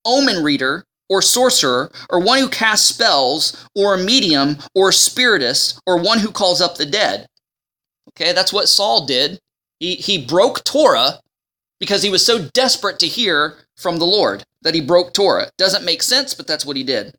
[0.04, 5.80] omen reader, or sorcerer, or one who casts spells, or a medium, or a spiritist,
[5.86, 7.28] or one who calls up the dead.
[8.10, 9.40] Okay, that's what Saul did.
[9.80, 11.20] He, he broke Torah
[11.80, 15.50] because he was so desperate to hear from the Lord that he broke Torah.
[15.58, 17.16] Doesn't make sense, but that's what he did.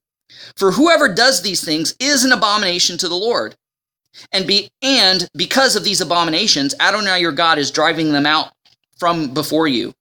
[0.57, 3.55] For whoever does these things is an abomination to the Lord.
[4.33, 8.53] And be and because of these abominations, Adonai your God is driving them out
[8.97, 9.95] from before you.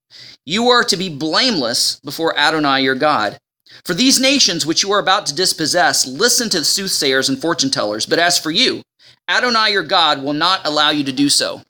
[0.46, 3.38] You are to be blameless before Adonai your God.
[3.84, 7.70] For these nations which you are about to dispossess, listen to the soothsayers and fortune
[7.70, 8.06] tellers.
[8.06, 8.82] But as for you,
[9.28, 11.62] Adonai your God will not allow you to do so.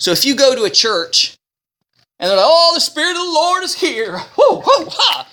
[0.00, 1.36] So if you go to a church
[2.18, 4.16] and they're like, oh, the Spirit of the Lord is here.
[4.16, 5.28] Ha.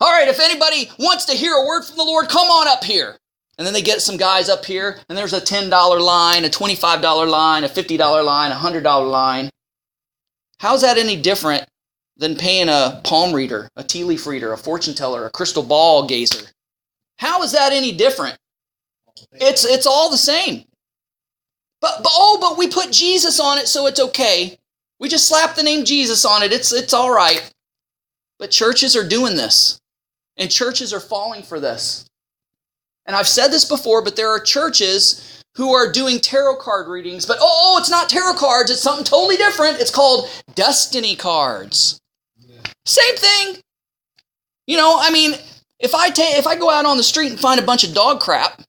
[0.00, 2.84] All right, if anybody wants to hear a word from the Lord, come on up
[2.84, 3.16] here.
[3.56, 7.30] And then they get some guys up here, and there's a $10 line, a $25
[7.30, 9.48] line, a $50 line, a $100 line.
[10.58, 11.64] How's that any different
[12.18, 16.06] than paying a palm reader, a tea leaf reader, a fortune teller, a crystal ball
[16.06, 16.48] gazer?
[17.18, 18.36] How is that any different?
[19.32, 20.64] It's it's all the same.
[21.86, 24.58] But, but oh, but we put Jesus on it, so it's okay.
[24.98, 26.52] We just slap the name Jesus on it.
[26.52, 27.48] It's it's all right.
[28.40, 29.78] But churches are doing this.
[30.36, 32.04] And churches are falling for this.
[33.06, 37.24] And I've said this before, but there are churches who are doing tarot card readings,
[37.24, 39.80] but oh, oh it's not tarot cards, it's something totally different.
[39.80, 42.00] It's called destiny cards.
[42.84, 43.62] Same thing.
[44.66, 45.34] You know, I mean,
[45.78, 47.94] if I take if I go out on the street and find a bunch of
[47.94, 48.62] dog crap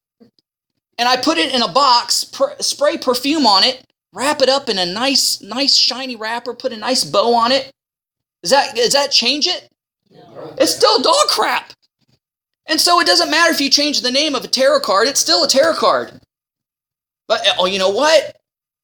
[0.97, 3.83] and I put it in a box, pr- spray perfume on it,
[4.13, 7.71] wrap it up in a nice nice shiny wrapper, put a nice bow on it,
[8.41, 9.69] does that does that change it?
[10.11, 10.55] No.
[10.57, 11.73] It's still dog crap.
[12.67, 15.19] And so it doesn't matter if you change the name of a tarot card, it's
[15.19, 16.19] still a tarot card.
[17.27, 18.35] But oh, you know what?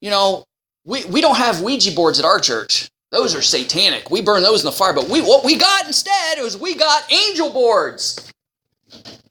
[0.02, 0.44] You know,
[0.86, 2.90] we, we don't have Ouija boards at our church.
[3.12, 4.10] Those are satanic.
[4.10, 4.94] We burn those in the fire.
[4.94, 8.32] But we what we got instead was we got angel boards.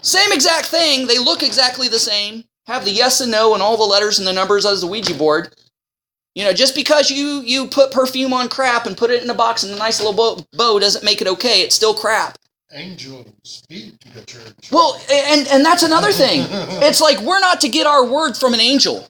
[0.03, 1.07] Same exact thing.
[1.07, 2.45] They look exactly the same.
[2.67, 5.15] Have the yes and no and all the letters and the numbers as the Ouija
[5.15, 5.55] board.
[6.35, 9.35] You know, just because you you put perfume on crap and put it in a
[9.35, 11.61] box in a nice little bow, bow doesn't make it okay.
[11.63, 12.39] It's still crap.
[12.73, 14.71] Angels speak to the church.
[14.71, 16.47] Well, and and that's another thing.
[16.83, 19.07] it's like we're not to get our word from an angel.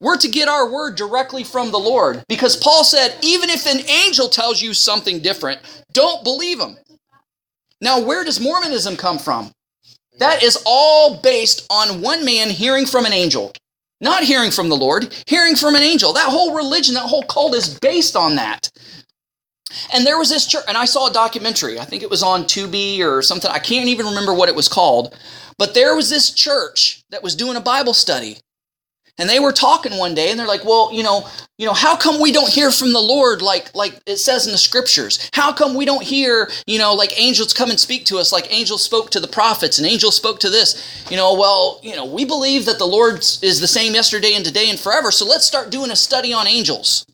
[0.00, 3.88] We're to get our word directly from the Lord because Paul said even if an
[3.88, 5.60] angel tells you something different,
[5.92, 6.76] don't believe him.
[7.80, 9.52] Now, where does Mormonism come from?
[10.18, 13.52] That is all based on one man hearing from an angel.
[14.00, 16.12] Not hearing from the Lord, hearing from an angel.
[16.12, 18.70] That whole religion, that whole cult is based on that.
[19.92, 21.78] And there was this church, and I saw a documentary.
[21.78, 23.50] I think it was on Tubi or something.
[23.50, 25.16] I can't even remember what it was called.
[25.58, 28.38] But there was this church that was doing a Bible study.
[29.18, 31.96] And they were talking one day and they're like, "Well, you know, you know, how
[31.96, 35.30] come we don't hear from the Lord like like it says in the scriptures?
[35.32, 38.52] How come we don't hear, you know, like angels come and speak to us like
[38.52, 40.76] angels spoke to the prophets and angels spoke to this?
[41.10, 44.44] You know, well, you know, we believe that the Lord is the same yesterday and
[44.44, 45.10] today and forever.
[45.10, 47.06] So let's start doing a study on angels."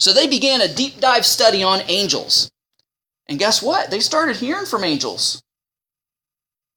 [0.00, 2.50] So they began a deep dive study on angels.
[3.28, 3.90] And guess what?
[3.90, 5.42] They started hearing from angels.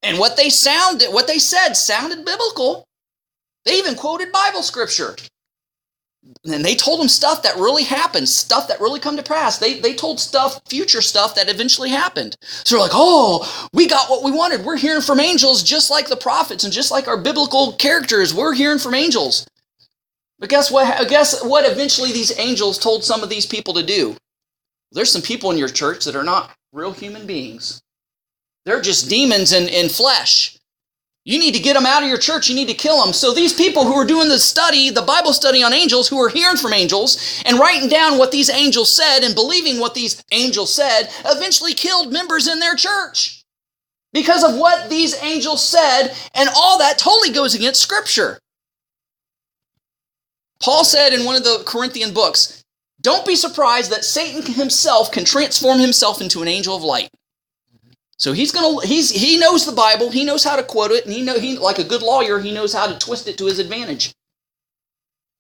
[0.04, 2.86] And what they sounded, what they said sounded biblical.
[3.66, 5.16] They even quoted Bible scripture.
[6.46, 9.58] And they told them stuff that really happened, stuff that really come to pass.
[9.58, 12.38] They, they told stuff, future stuff that eventually happened.
[12.42, 14.64] So they're like, oh, we got what we wanted.
[14.64, 18.34] We're hearing from angels just like the prophets and just like our biblical characters.
[18.34, 19.46] We're hearing from angels.
[20.40, 21.10] But guess what?
[21.10, 24.16] Guess what eventually these angels told some of these people to do?
[24.92, 27.82] There's some people in your church that are not real human beings.
[28.66, 30.58] They're just demons in, in flesh.
[31.26, 32.50] You need to get them out of your church.
[32.50, 33.14] You need to kill them.
[33.14, 36.28] So these people who are doing the study, the Bible study on angels, who are
[36.28, 40.74] hearing from angels and writing down what these angels said and believing what these angels
[40.74, 43.44] said, eventually killed members in their church
[44.12, 46.10] because of what these angels said.
[46.34, 48.40] And all that totally goes against Scripture.
[50.62, 52.64] Paul said in one of the Corinthian books,
[53.02, 57.10] don't be surprised that Satan himself can transform himself into an angel of light.
[58.18, 61.14] So he's gonna he's he knows the Bible, he knows how to quote it, and
[61.14, 63.60] he know he like a good lawyer, he knows how to twist it to his
[63.60, 64.14] advantage.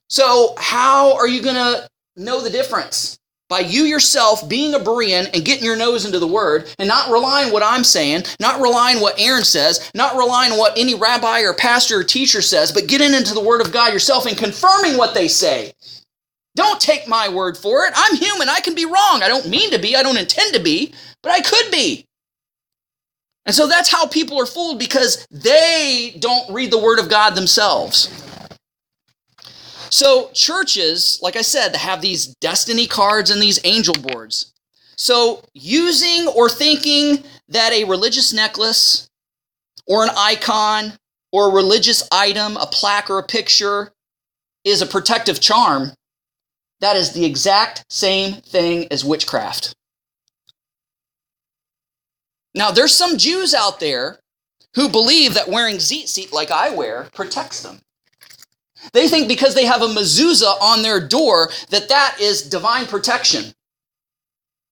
[0.09, 3.17] So how are you gonna know the difference?
[3.49, 7.11] By you yourself being a Berean and getting your nose into the word and not
[7.11, 11.41] relying what I'm saying, not relying what Aaron says, not relying on what any rabbi
[11.41, 14.97] or pastor or teacher says, but getting into the word of God yourself and confirming
[14.97, 15.74] what they say.
[16.55, 17.93] Don't take my word for it.
[17.95, 18.49] I'm human.
[18.49, 19.21] I can be wrong.
[19.24, 19.95] I don't mean to be.
[19.95, 22.05] I don't intend to be, but I could be.
[23.45, 27.35] And so that's how people are fooled because they don't read the Word of God
[27.35, 28.09] themselves.
[29.89, 34.51] So, churches, like I said, have these destiny cards and these angel boards.
[34.95, 39.07] So, using or thinking that a religious necklace
[39.85, 40.93] or an icon
[41.31, 43.91] or a religious item, a plaque or a picture,
[44.63, 45.91] is a protective charm,
[46.79, 49.75] that is the exact same thing as witchcraft.
[52.56, 54.20] Now, there's some Jews out there
[54.76, 57.80] who believe that wearing tzitzit like I wear protects them.
[58.91, 63.54] They think because they have a mezuzah on their door that that is divine protection.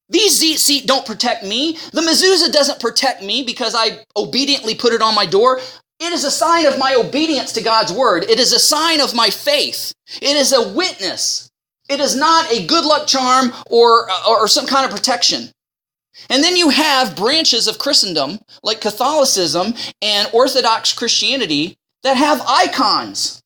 [0.10, 1.78] These tzitzit don't protect me.
[1.94, 5.60] The mezuzah doesn't protect me because I obediently put it on my door.
[6.00, 8.24] It is a sign of my obedience to God's word.
[8.24, 9.94] It is a sign of my faith.
[10.22, 11.50] It is a witness.
[11.90, 15.52] It is not a good luck charm or, or some kind of protection.
[16.30, 23.42] And then you have branches of Christendom, like Catholicism and Orthodox Christianity, that have icons.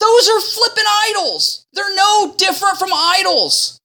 [0.00, 1.66] Those are flippin' idols.
[1.72, 3.80] They're no different from idols.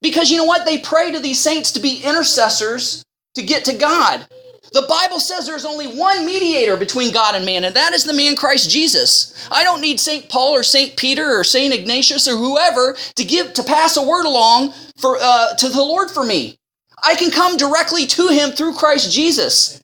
[0.00, 0.64] Because you know what?
[0.64, 4.26] They pray to these saints to be intercessors to get to God.
[4.72, 8.12] The Bible says there's only one mediator between God and man, and that is the
[8.12, 9.48] man Christ Jesus.
[9.50, 10.28] I don't need St.
[10.28, 10.96] Paul or St.
[10.96, 11.72] Peter or St.
[11.72, 16.10] Ignatius or whoever to give to pass a word along for uh, to the Lord
[16.10, 16.57] for me.
[17.02, 19.80] I can come directly to him through Christ Jesus.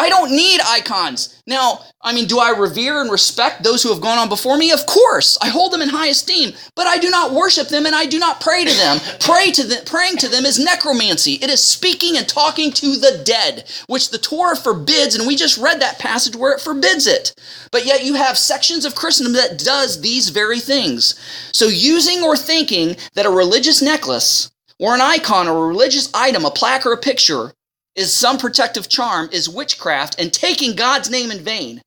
[0.00, 1.42] I don't need icons.
[1.46, 4.72] Now, I mean, do I revere and respect those who have gone on before me?
[4.72, 5.36] Of course.
[5.42, 8.18] I hold them in high esteem, but I do not worship them and I do
[8.18, 8.98] not pray to them.
[9.20, 11.34] Pray to them praying to them is necromancy.
[11.34, 15.58] It is speaking and talking to the dead, which the Torah forbids, and we just
[15.58, 17.34] read that passage where it forbids it.
[17.70, 21.20] But yet you have sections of Christendom that does these very things.
[21.52, 24.50] So using or thinking that a religious necklace
[24.80, 27.52] or an icon or a religious item, a plaque or a picture,
[27.94, 31.82] is some protective charm, is witchcraft and taking God's name in vain.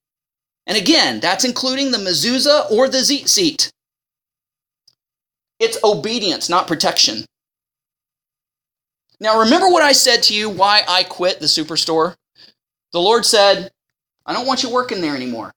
[0.67, 3.71] And again, that's including the mezuzah or the zit tzitzit.
[5.59, 7.25] It's obedience, not protection.
[9.19, 12.15] Now, remember what I said to you why I quit the superstore?
[12.91, 13.71] The Lord said,
[14.25, 15.51] I don't want you working there anymore.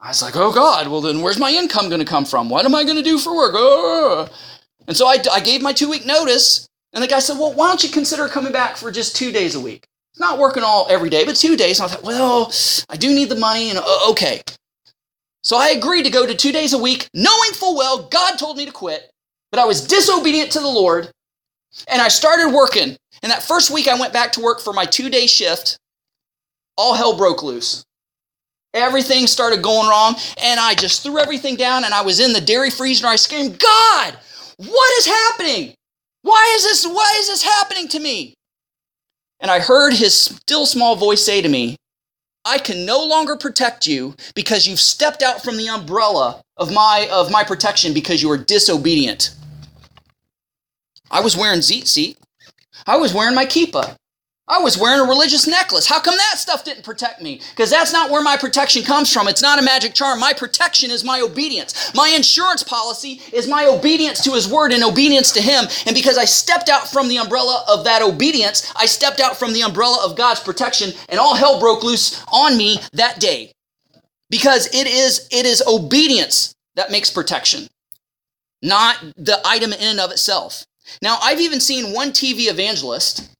[0.00, 2.48] I was like, oh God, well then where's my income going to come from?
[2.48, 3.52] What am I going to do for work?
[3.54, 4.28] Oh.
[4.86, 7.68] And so I, I gave my two week notice, and the guy said, Well, why
[7.68, 9.86] don't you consider coming back for just two days a week?
[10.12, 11.80] It's not working all every day, but two days.
[11.80, 12.52] And I thought, Well,
[12.88, 14.42] I do need the money, and uh, okay.
[15.42, 18.56] So I agreed to go to two days a week, knowing full well God told
[18.56, 19.10] me to quit,
[19.50, 21.10] but I was disobedient to the Lord,
[21.88, 22.96] and I started working.
[23.22, 25.78] And that first week I went back to work for my two day shift.
[26.76, 27.84] All hell broke loose.
[28.74, 32.40] Everything started going wrong, and I just threw everything down, and I was in the
[32.40, 34.18] dairy freezer, and I screamed, God,
[34.56, 35.74] what is happening?
[36.22, 38.34] Why is this why is this happening to me?
[39.40, 41.76] And I heard his still small voice say to me,
[42.44, 47.08] I can no longer protect you because you've stepped out from the umbrella of my
[47.10, 49.34] of my protection because you are disobedient.
[51.10, 52.16] I was wearing tzitzit.
[52.86, 53.96] I was wearing my kippah.
[54.46, 55.86] I was wearing a religious necklace.
[55.86, 57.40] How come that stuff didn't protect me?
[57.50, 59.26] Because that's not where my protection comes from.
[59.26, 60.20] It's not a magic charm.
[60.20, 61.94] My protection is my obedience.
[61.94, 65.64] My insurance policy is my obedience to His word and obedience to Him.
[65.86, 69.54] And because I stepped out from the umbrella of that obedience, I stepped out from
[69.54, 73.52] the umbrella of God's protection, and all hell broke loose on me that day.
[74.28, 77.68] Because it is, it is obedience that makes protection,
[78.60, 80.66] not the item in and of itself.
[81.00, 83.33] Now, I've even seen one TV evangelist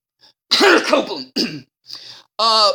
[0.56, 1.32] Copeland.
[2.38, 2.72] uh,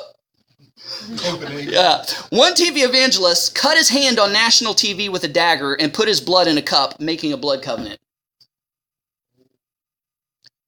[1.09, 2.03] yeah.
[2.29, 6.21] One TV evangelist cut his hand on national TV with a dagger and put his
[6.21, 7.99] blood in a cup, making a blood covenant.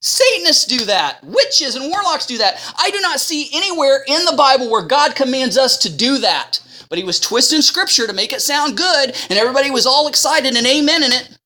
[0.01, 1.23] Satanists do that.
[1.23, 2.59] Witches and warlocks do that.
[2.77, 6.59] I do not see anywhere in the Bible where God commands us to do that.
[6.89, 10.55] But he was twisting scripture to make it sound good, and everybody was all excited
[10.55, 11.37] and amen in it.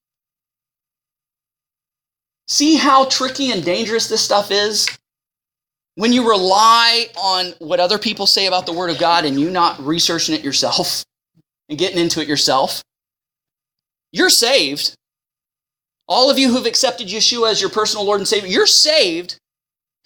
[2.48, 4.88] See how tricky and dangerous this stuff is?
[5.96, 9.50] When you rely on what other people say about the Word of God and you
[9.50, 11.04] not researching it yourself
[11.70, 12.82] and getting into it yourself,
[14.12, 14.94] you're saved.
[16.08, 19.38] All of you who've accepted Yeshua as your personal Lord and Savior, you're saved.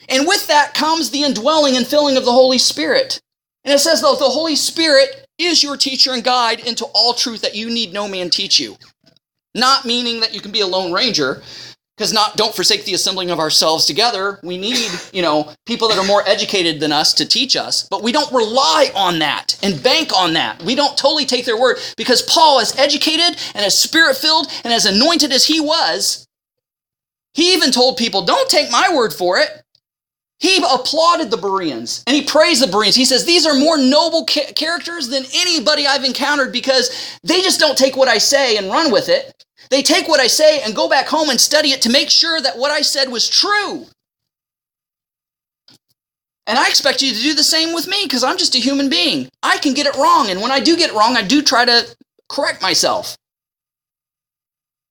[0.08, 3.20] And with that comes the indwelling and filling of the Holy Spirit.
[3.66, 7.42] And it says that the Holy Spirit is your teacher and guide into all truth
[7.42, 8.78] that you need no man teach you.
[9.54, 11.42] Not meaning that you can be a lone ranger,
[12.00, 14.40] because not don't forsake the assembling of ourselves together.
[14.42, 18.02] We need you know people that are more educated than us to teach us but
[18.02, 20.64] we don't rely on that and bank on that.
[20.64, 24.72] We don't totally take their word because paul as educated and as spirit filled and
[24.72, 26.26] as anointed as he was
[27.34, 29.50] he even told people don't take my word for it.
[30.40, 32.96] He applauded the bereans and he praised the bereans.
[32.96, 37.60] He says these are more noble ca- characters than anybody i've encountered because they just
[37.60, 39.34] don't take what i say and run with it
[39.70, 42.42] they take what I say and go back home and study it to make sure
[42.42, 43.86] that what I said was true.
[46.48, 48.90] And I expect you to do the same with me because I'm just a human
[48.90, 49.30] being.
[49.44, 50.30] I can get it wrong.
[50.30, 51.96] And when I do get it wrong, I do try to
[52.28, 53.16] correct myself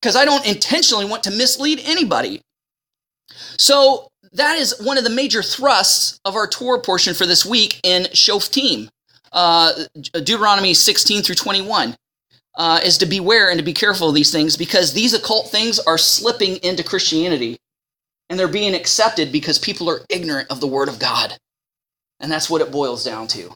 [0.01, 2.41] because I don't intentionally want to mislead anybody.
[3.59, 7.81] So that is one of the major thrusts of our Torah portion for this week
[7.83, 8.89] in Shoftim,
[9.33, 9.73] uh,
[10.13, 11.97] Deuteronomy 16 through 21
[12.59, 15.79] uh, is to beware and to be careful of these things because these occult things
[15.79, 17.57] are slipping into Christianity
[18.29, 21.39] and they're being accepted because people are ignorant of the Word of God.
[22.21, 23.55] And that's what it boils down to.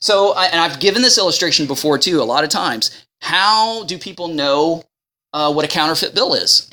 [0.00, 3.04] So, and I've given this illustration before too, a lot of times.
[3.20, 4.82] How do people know
[5.32, 6.68] uh, what a counterfeit bill is?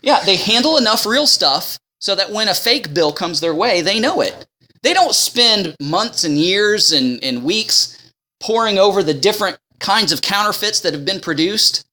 [0.00, 3.82] Yeah, they handle enough real stuff so that when a fake bill comes their way,
[3.82, 4.46] they know it.
[4.82, 7.96] They don't spend months and years and, and weeks
[8.40, 11.84] poring over the different kinds of counterfeits that have been produced.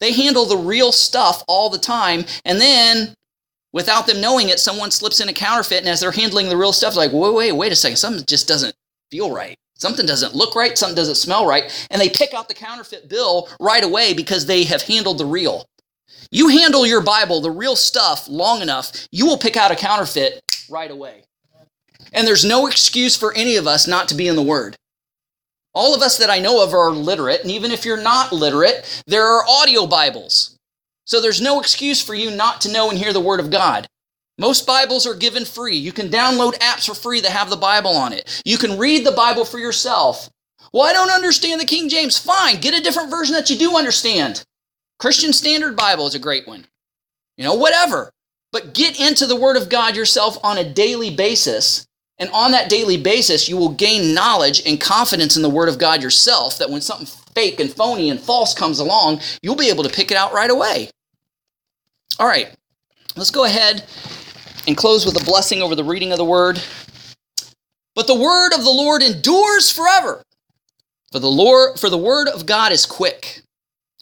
[0.00, 3.14] They handle the real stuff all the time, and then
[3.72, 6.72] without them knowing it, someone slips in a counterfeit, and as they're handling the real
[6.72, 8.74] stuff, like, wait, wait, wait a second, something just doesn't
[9.10, 9.56] feel right.
[9.74, 13.48] Something doesn't look right, something doesn't smell right, and they pick out the counterfeit bill
[13.60, 15.66] right away because they have handled the real.
[16.30, 20.42] You handle your Bible, the real stuff, long enough, you will pick out a counterfeit
[20.68, 21.22] right away.
[22.12, 24.76] And there's no excuse for any of us not to be in the Word.
[25.78, 29.04] All of us that I know of are literate, and even if you're not literate,
[29.06, 30.56] there are audio Bibles.
[31.04, 33.86] So there's no excuse for you not to know and hear the Word of God.
[34.38, 35.76] Most Bibles are given free.
[35.76, 38.42] You can download apps for free that have the Bible on it.
[38.44, 40.28] You can read the Bible for yourself.
[40.72, 42.18] Well, I don't understand the King James.
[42.18, 44.42] Fine, get a different version that you do understand.
[44.98, 46.66] Christian Standard Bible is a great one.
[47.36, 48.10] You know, whatever.
[48.50, 51.86] But get into the Word of God yourself on a daily basis
[52.18, 55.78] and on that daily basis, you will gain knowledge and confidence in the Word of
[55.78, 59.84] God yourself that when something fake and phony and false comes along, you'll be able
[59.84, 60.90] to pick it out right away.
[62.18, 62.52] All right,
[63.16, 63.84] let's go ahead
[64.66, 66.60] and close with a blessing over the reading of the Word.
[67.94, 70.22] But the Word of the Lord endures forever.
[71.12, 73.42] For the Lord, for the Word of God is quick,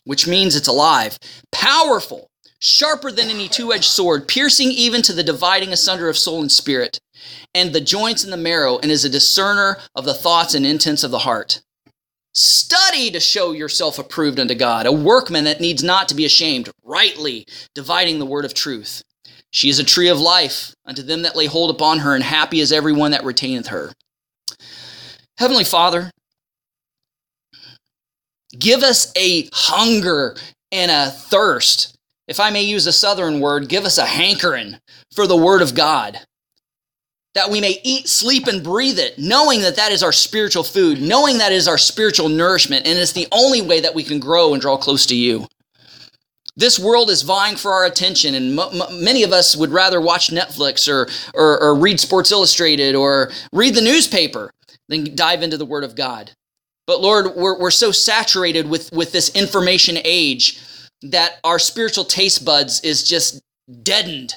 [0.05, 1.19] which means it's alive,
[1.53, 2.29] powerful,
[2.59, 6.53] sharper than any two edged sword, piercing even to the dividing asunder of soul and
[6.53, 6.99] spirit
[7.55, 11.03] and the joints and the marrow, and is a discerner of the thoughts and intents
[11.03, 11.63] of the heart.
[12.35, 16.69] Study to show yourself approved unto God, a workman that needs not to be ashamed,
[16.85, 19.03] rightly dividing the word of truth.
[19.51, 22.61] She is a tree of life unto them that lay hold upon her, and happy
[22.61, 23.93] is every one that retaineth her.
[25.39, 26.11] Heavenly Father,
[28.59, 30.37] give us a hunger
[30.71, 31.96] and a thirst.
[32.29, 34.79] If I may use a southern word, give us a hankering
[35.15, 36.21] for the word of God
[37.37, 41.03] that we may eat, sleep, and breathe it, knowing that that is our spiritual food,
[41.03, 44.55] knowing that is our spiritual nourishment, and it's the only way that we can grow
[44.55, 45.47] and draw close to you.
[46.57, 50.01] This world is vying for our attention, and m- m- many of us would rather
[50.01, 54.51] watch Netflix or, or, or read Sports Illustrated or read the newspaper
[54.89, 56.31] than dive into the Word of God.
[56.87, 60.59] But Lord, we're, we're so saturated with, with this information age
[61.03, 63.41] that our spiritual taste buds is just
[63.83, 64.35] deadened.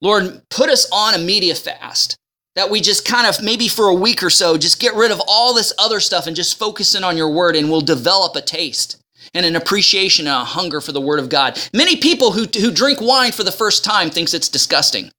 [0.00, 2.16] Lord, put us on a media fast
[2.54, 5.20] that we just kind of maybe for a week or so just get rid of
[5.26, 8.40] all this other stuff and just focus in on your word and we'll develop a
[8.40, 11.58] taste and an appreciation and a hunger for the word of God.
[11.72, 15.10] Many people who, who drink wine for the first time thinks it's disgusting.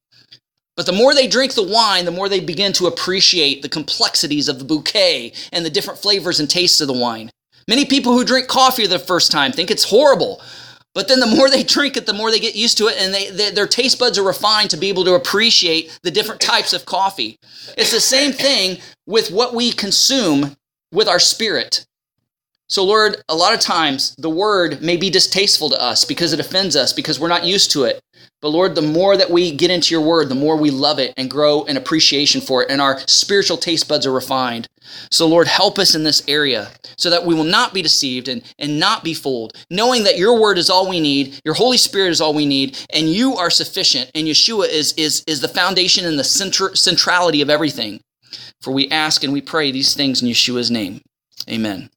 [0.77, 4.47] But the more they drink the wine, the more they begin to appreciate the complexities
[4.47, 7.31] of the bouquet and the different flavors and tastes of the wine.
[7.67, 10.41] Many people who drink coffee the first time think it's horrible.
[10.93, 13.13] But then the more they drink it, the more they get used to it, and
[13.13, 16.73] they, they, their taste buds are refined to be able to appreciate the different types
[16.73, 17.37] of coffee.
[17.77, 20.55] It's the same thing with what we consume
[20.91, 21.85] with our spirit.
[22.67, 26.39] So, Lord, a lot of times the word may be distasteful to us because it
[26.39, 28.01] offends us, because we're not used to it.
[28.45, 31.15] But Lord, the more that we get into your word, the more we love it
[31.17, 34.67] and grow an appreciation for it, and our spiritual taste buds are refined.
[35.09, 38.43] So, Lord, help us in this area so that we will not be deceived and,
[38.59, 42.11] and not be fooled, knowing that your word is all we need, your Holy Spirit
[42.11, 46.05] is all we need, and you are sufficient, and Yeshua is, is, is the foundation
[46.05, 47.99] and the center, centrality of everything.
[48.61, 51.01] For we ask and we pray these things in Yeshua's name.
[51.49, 51.89] Amen.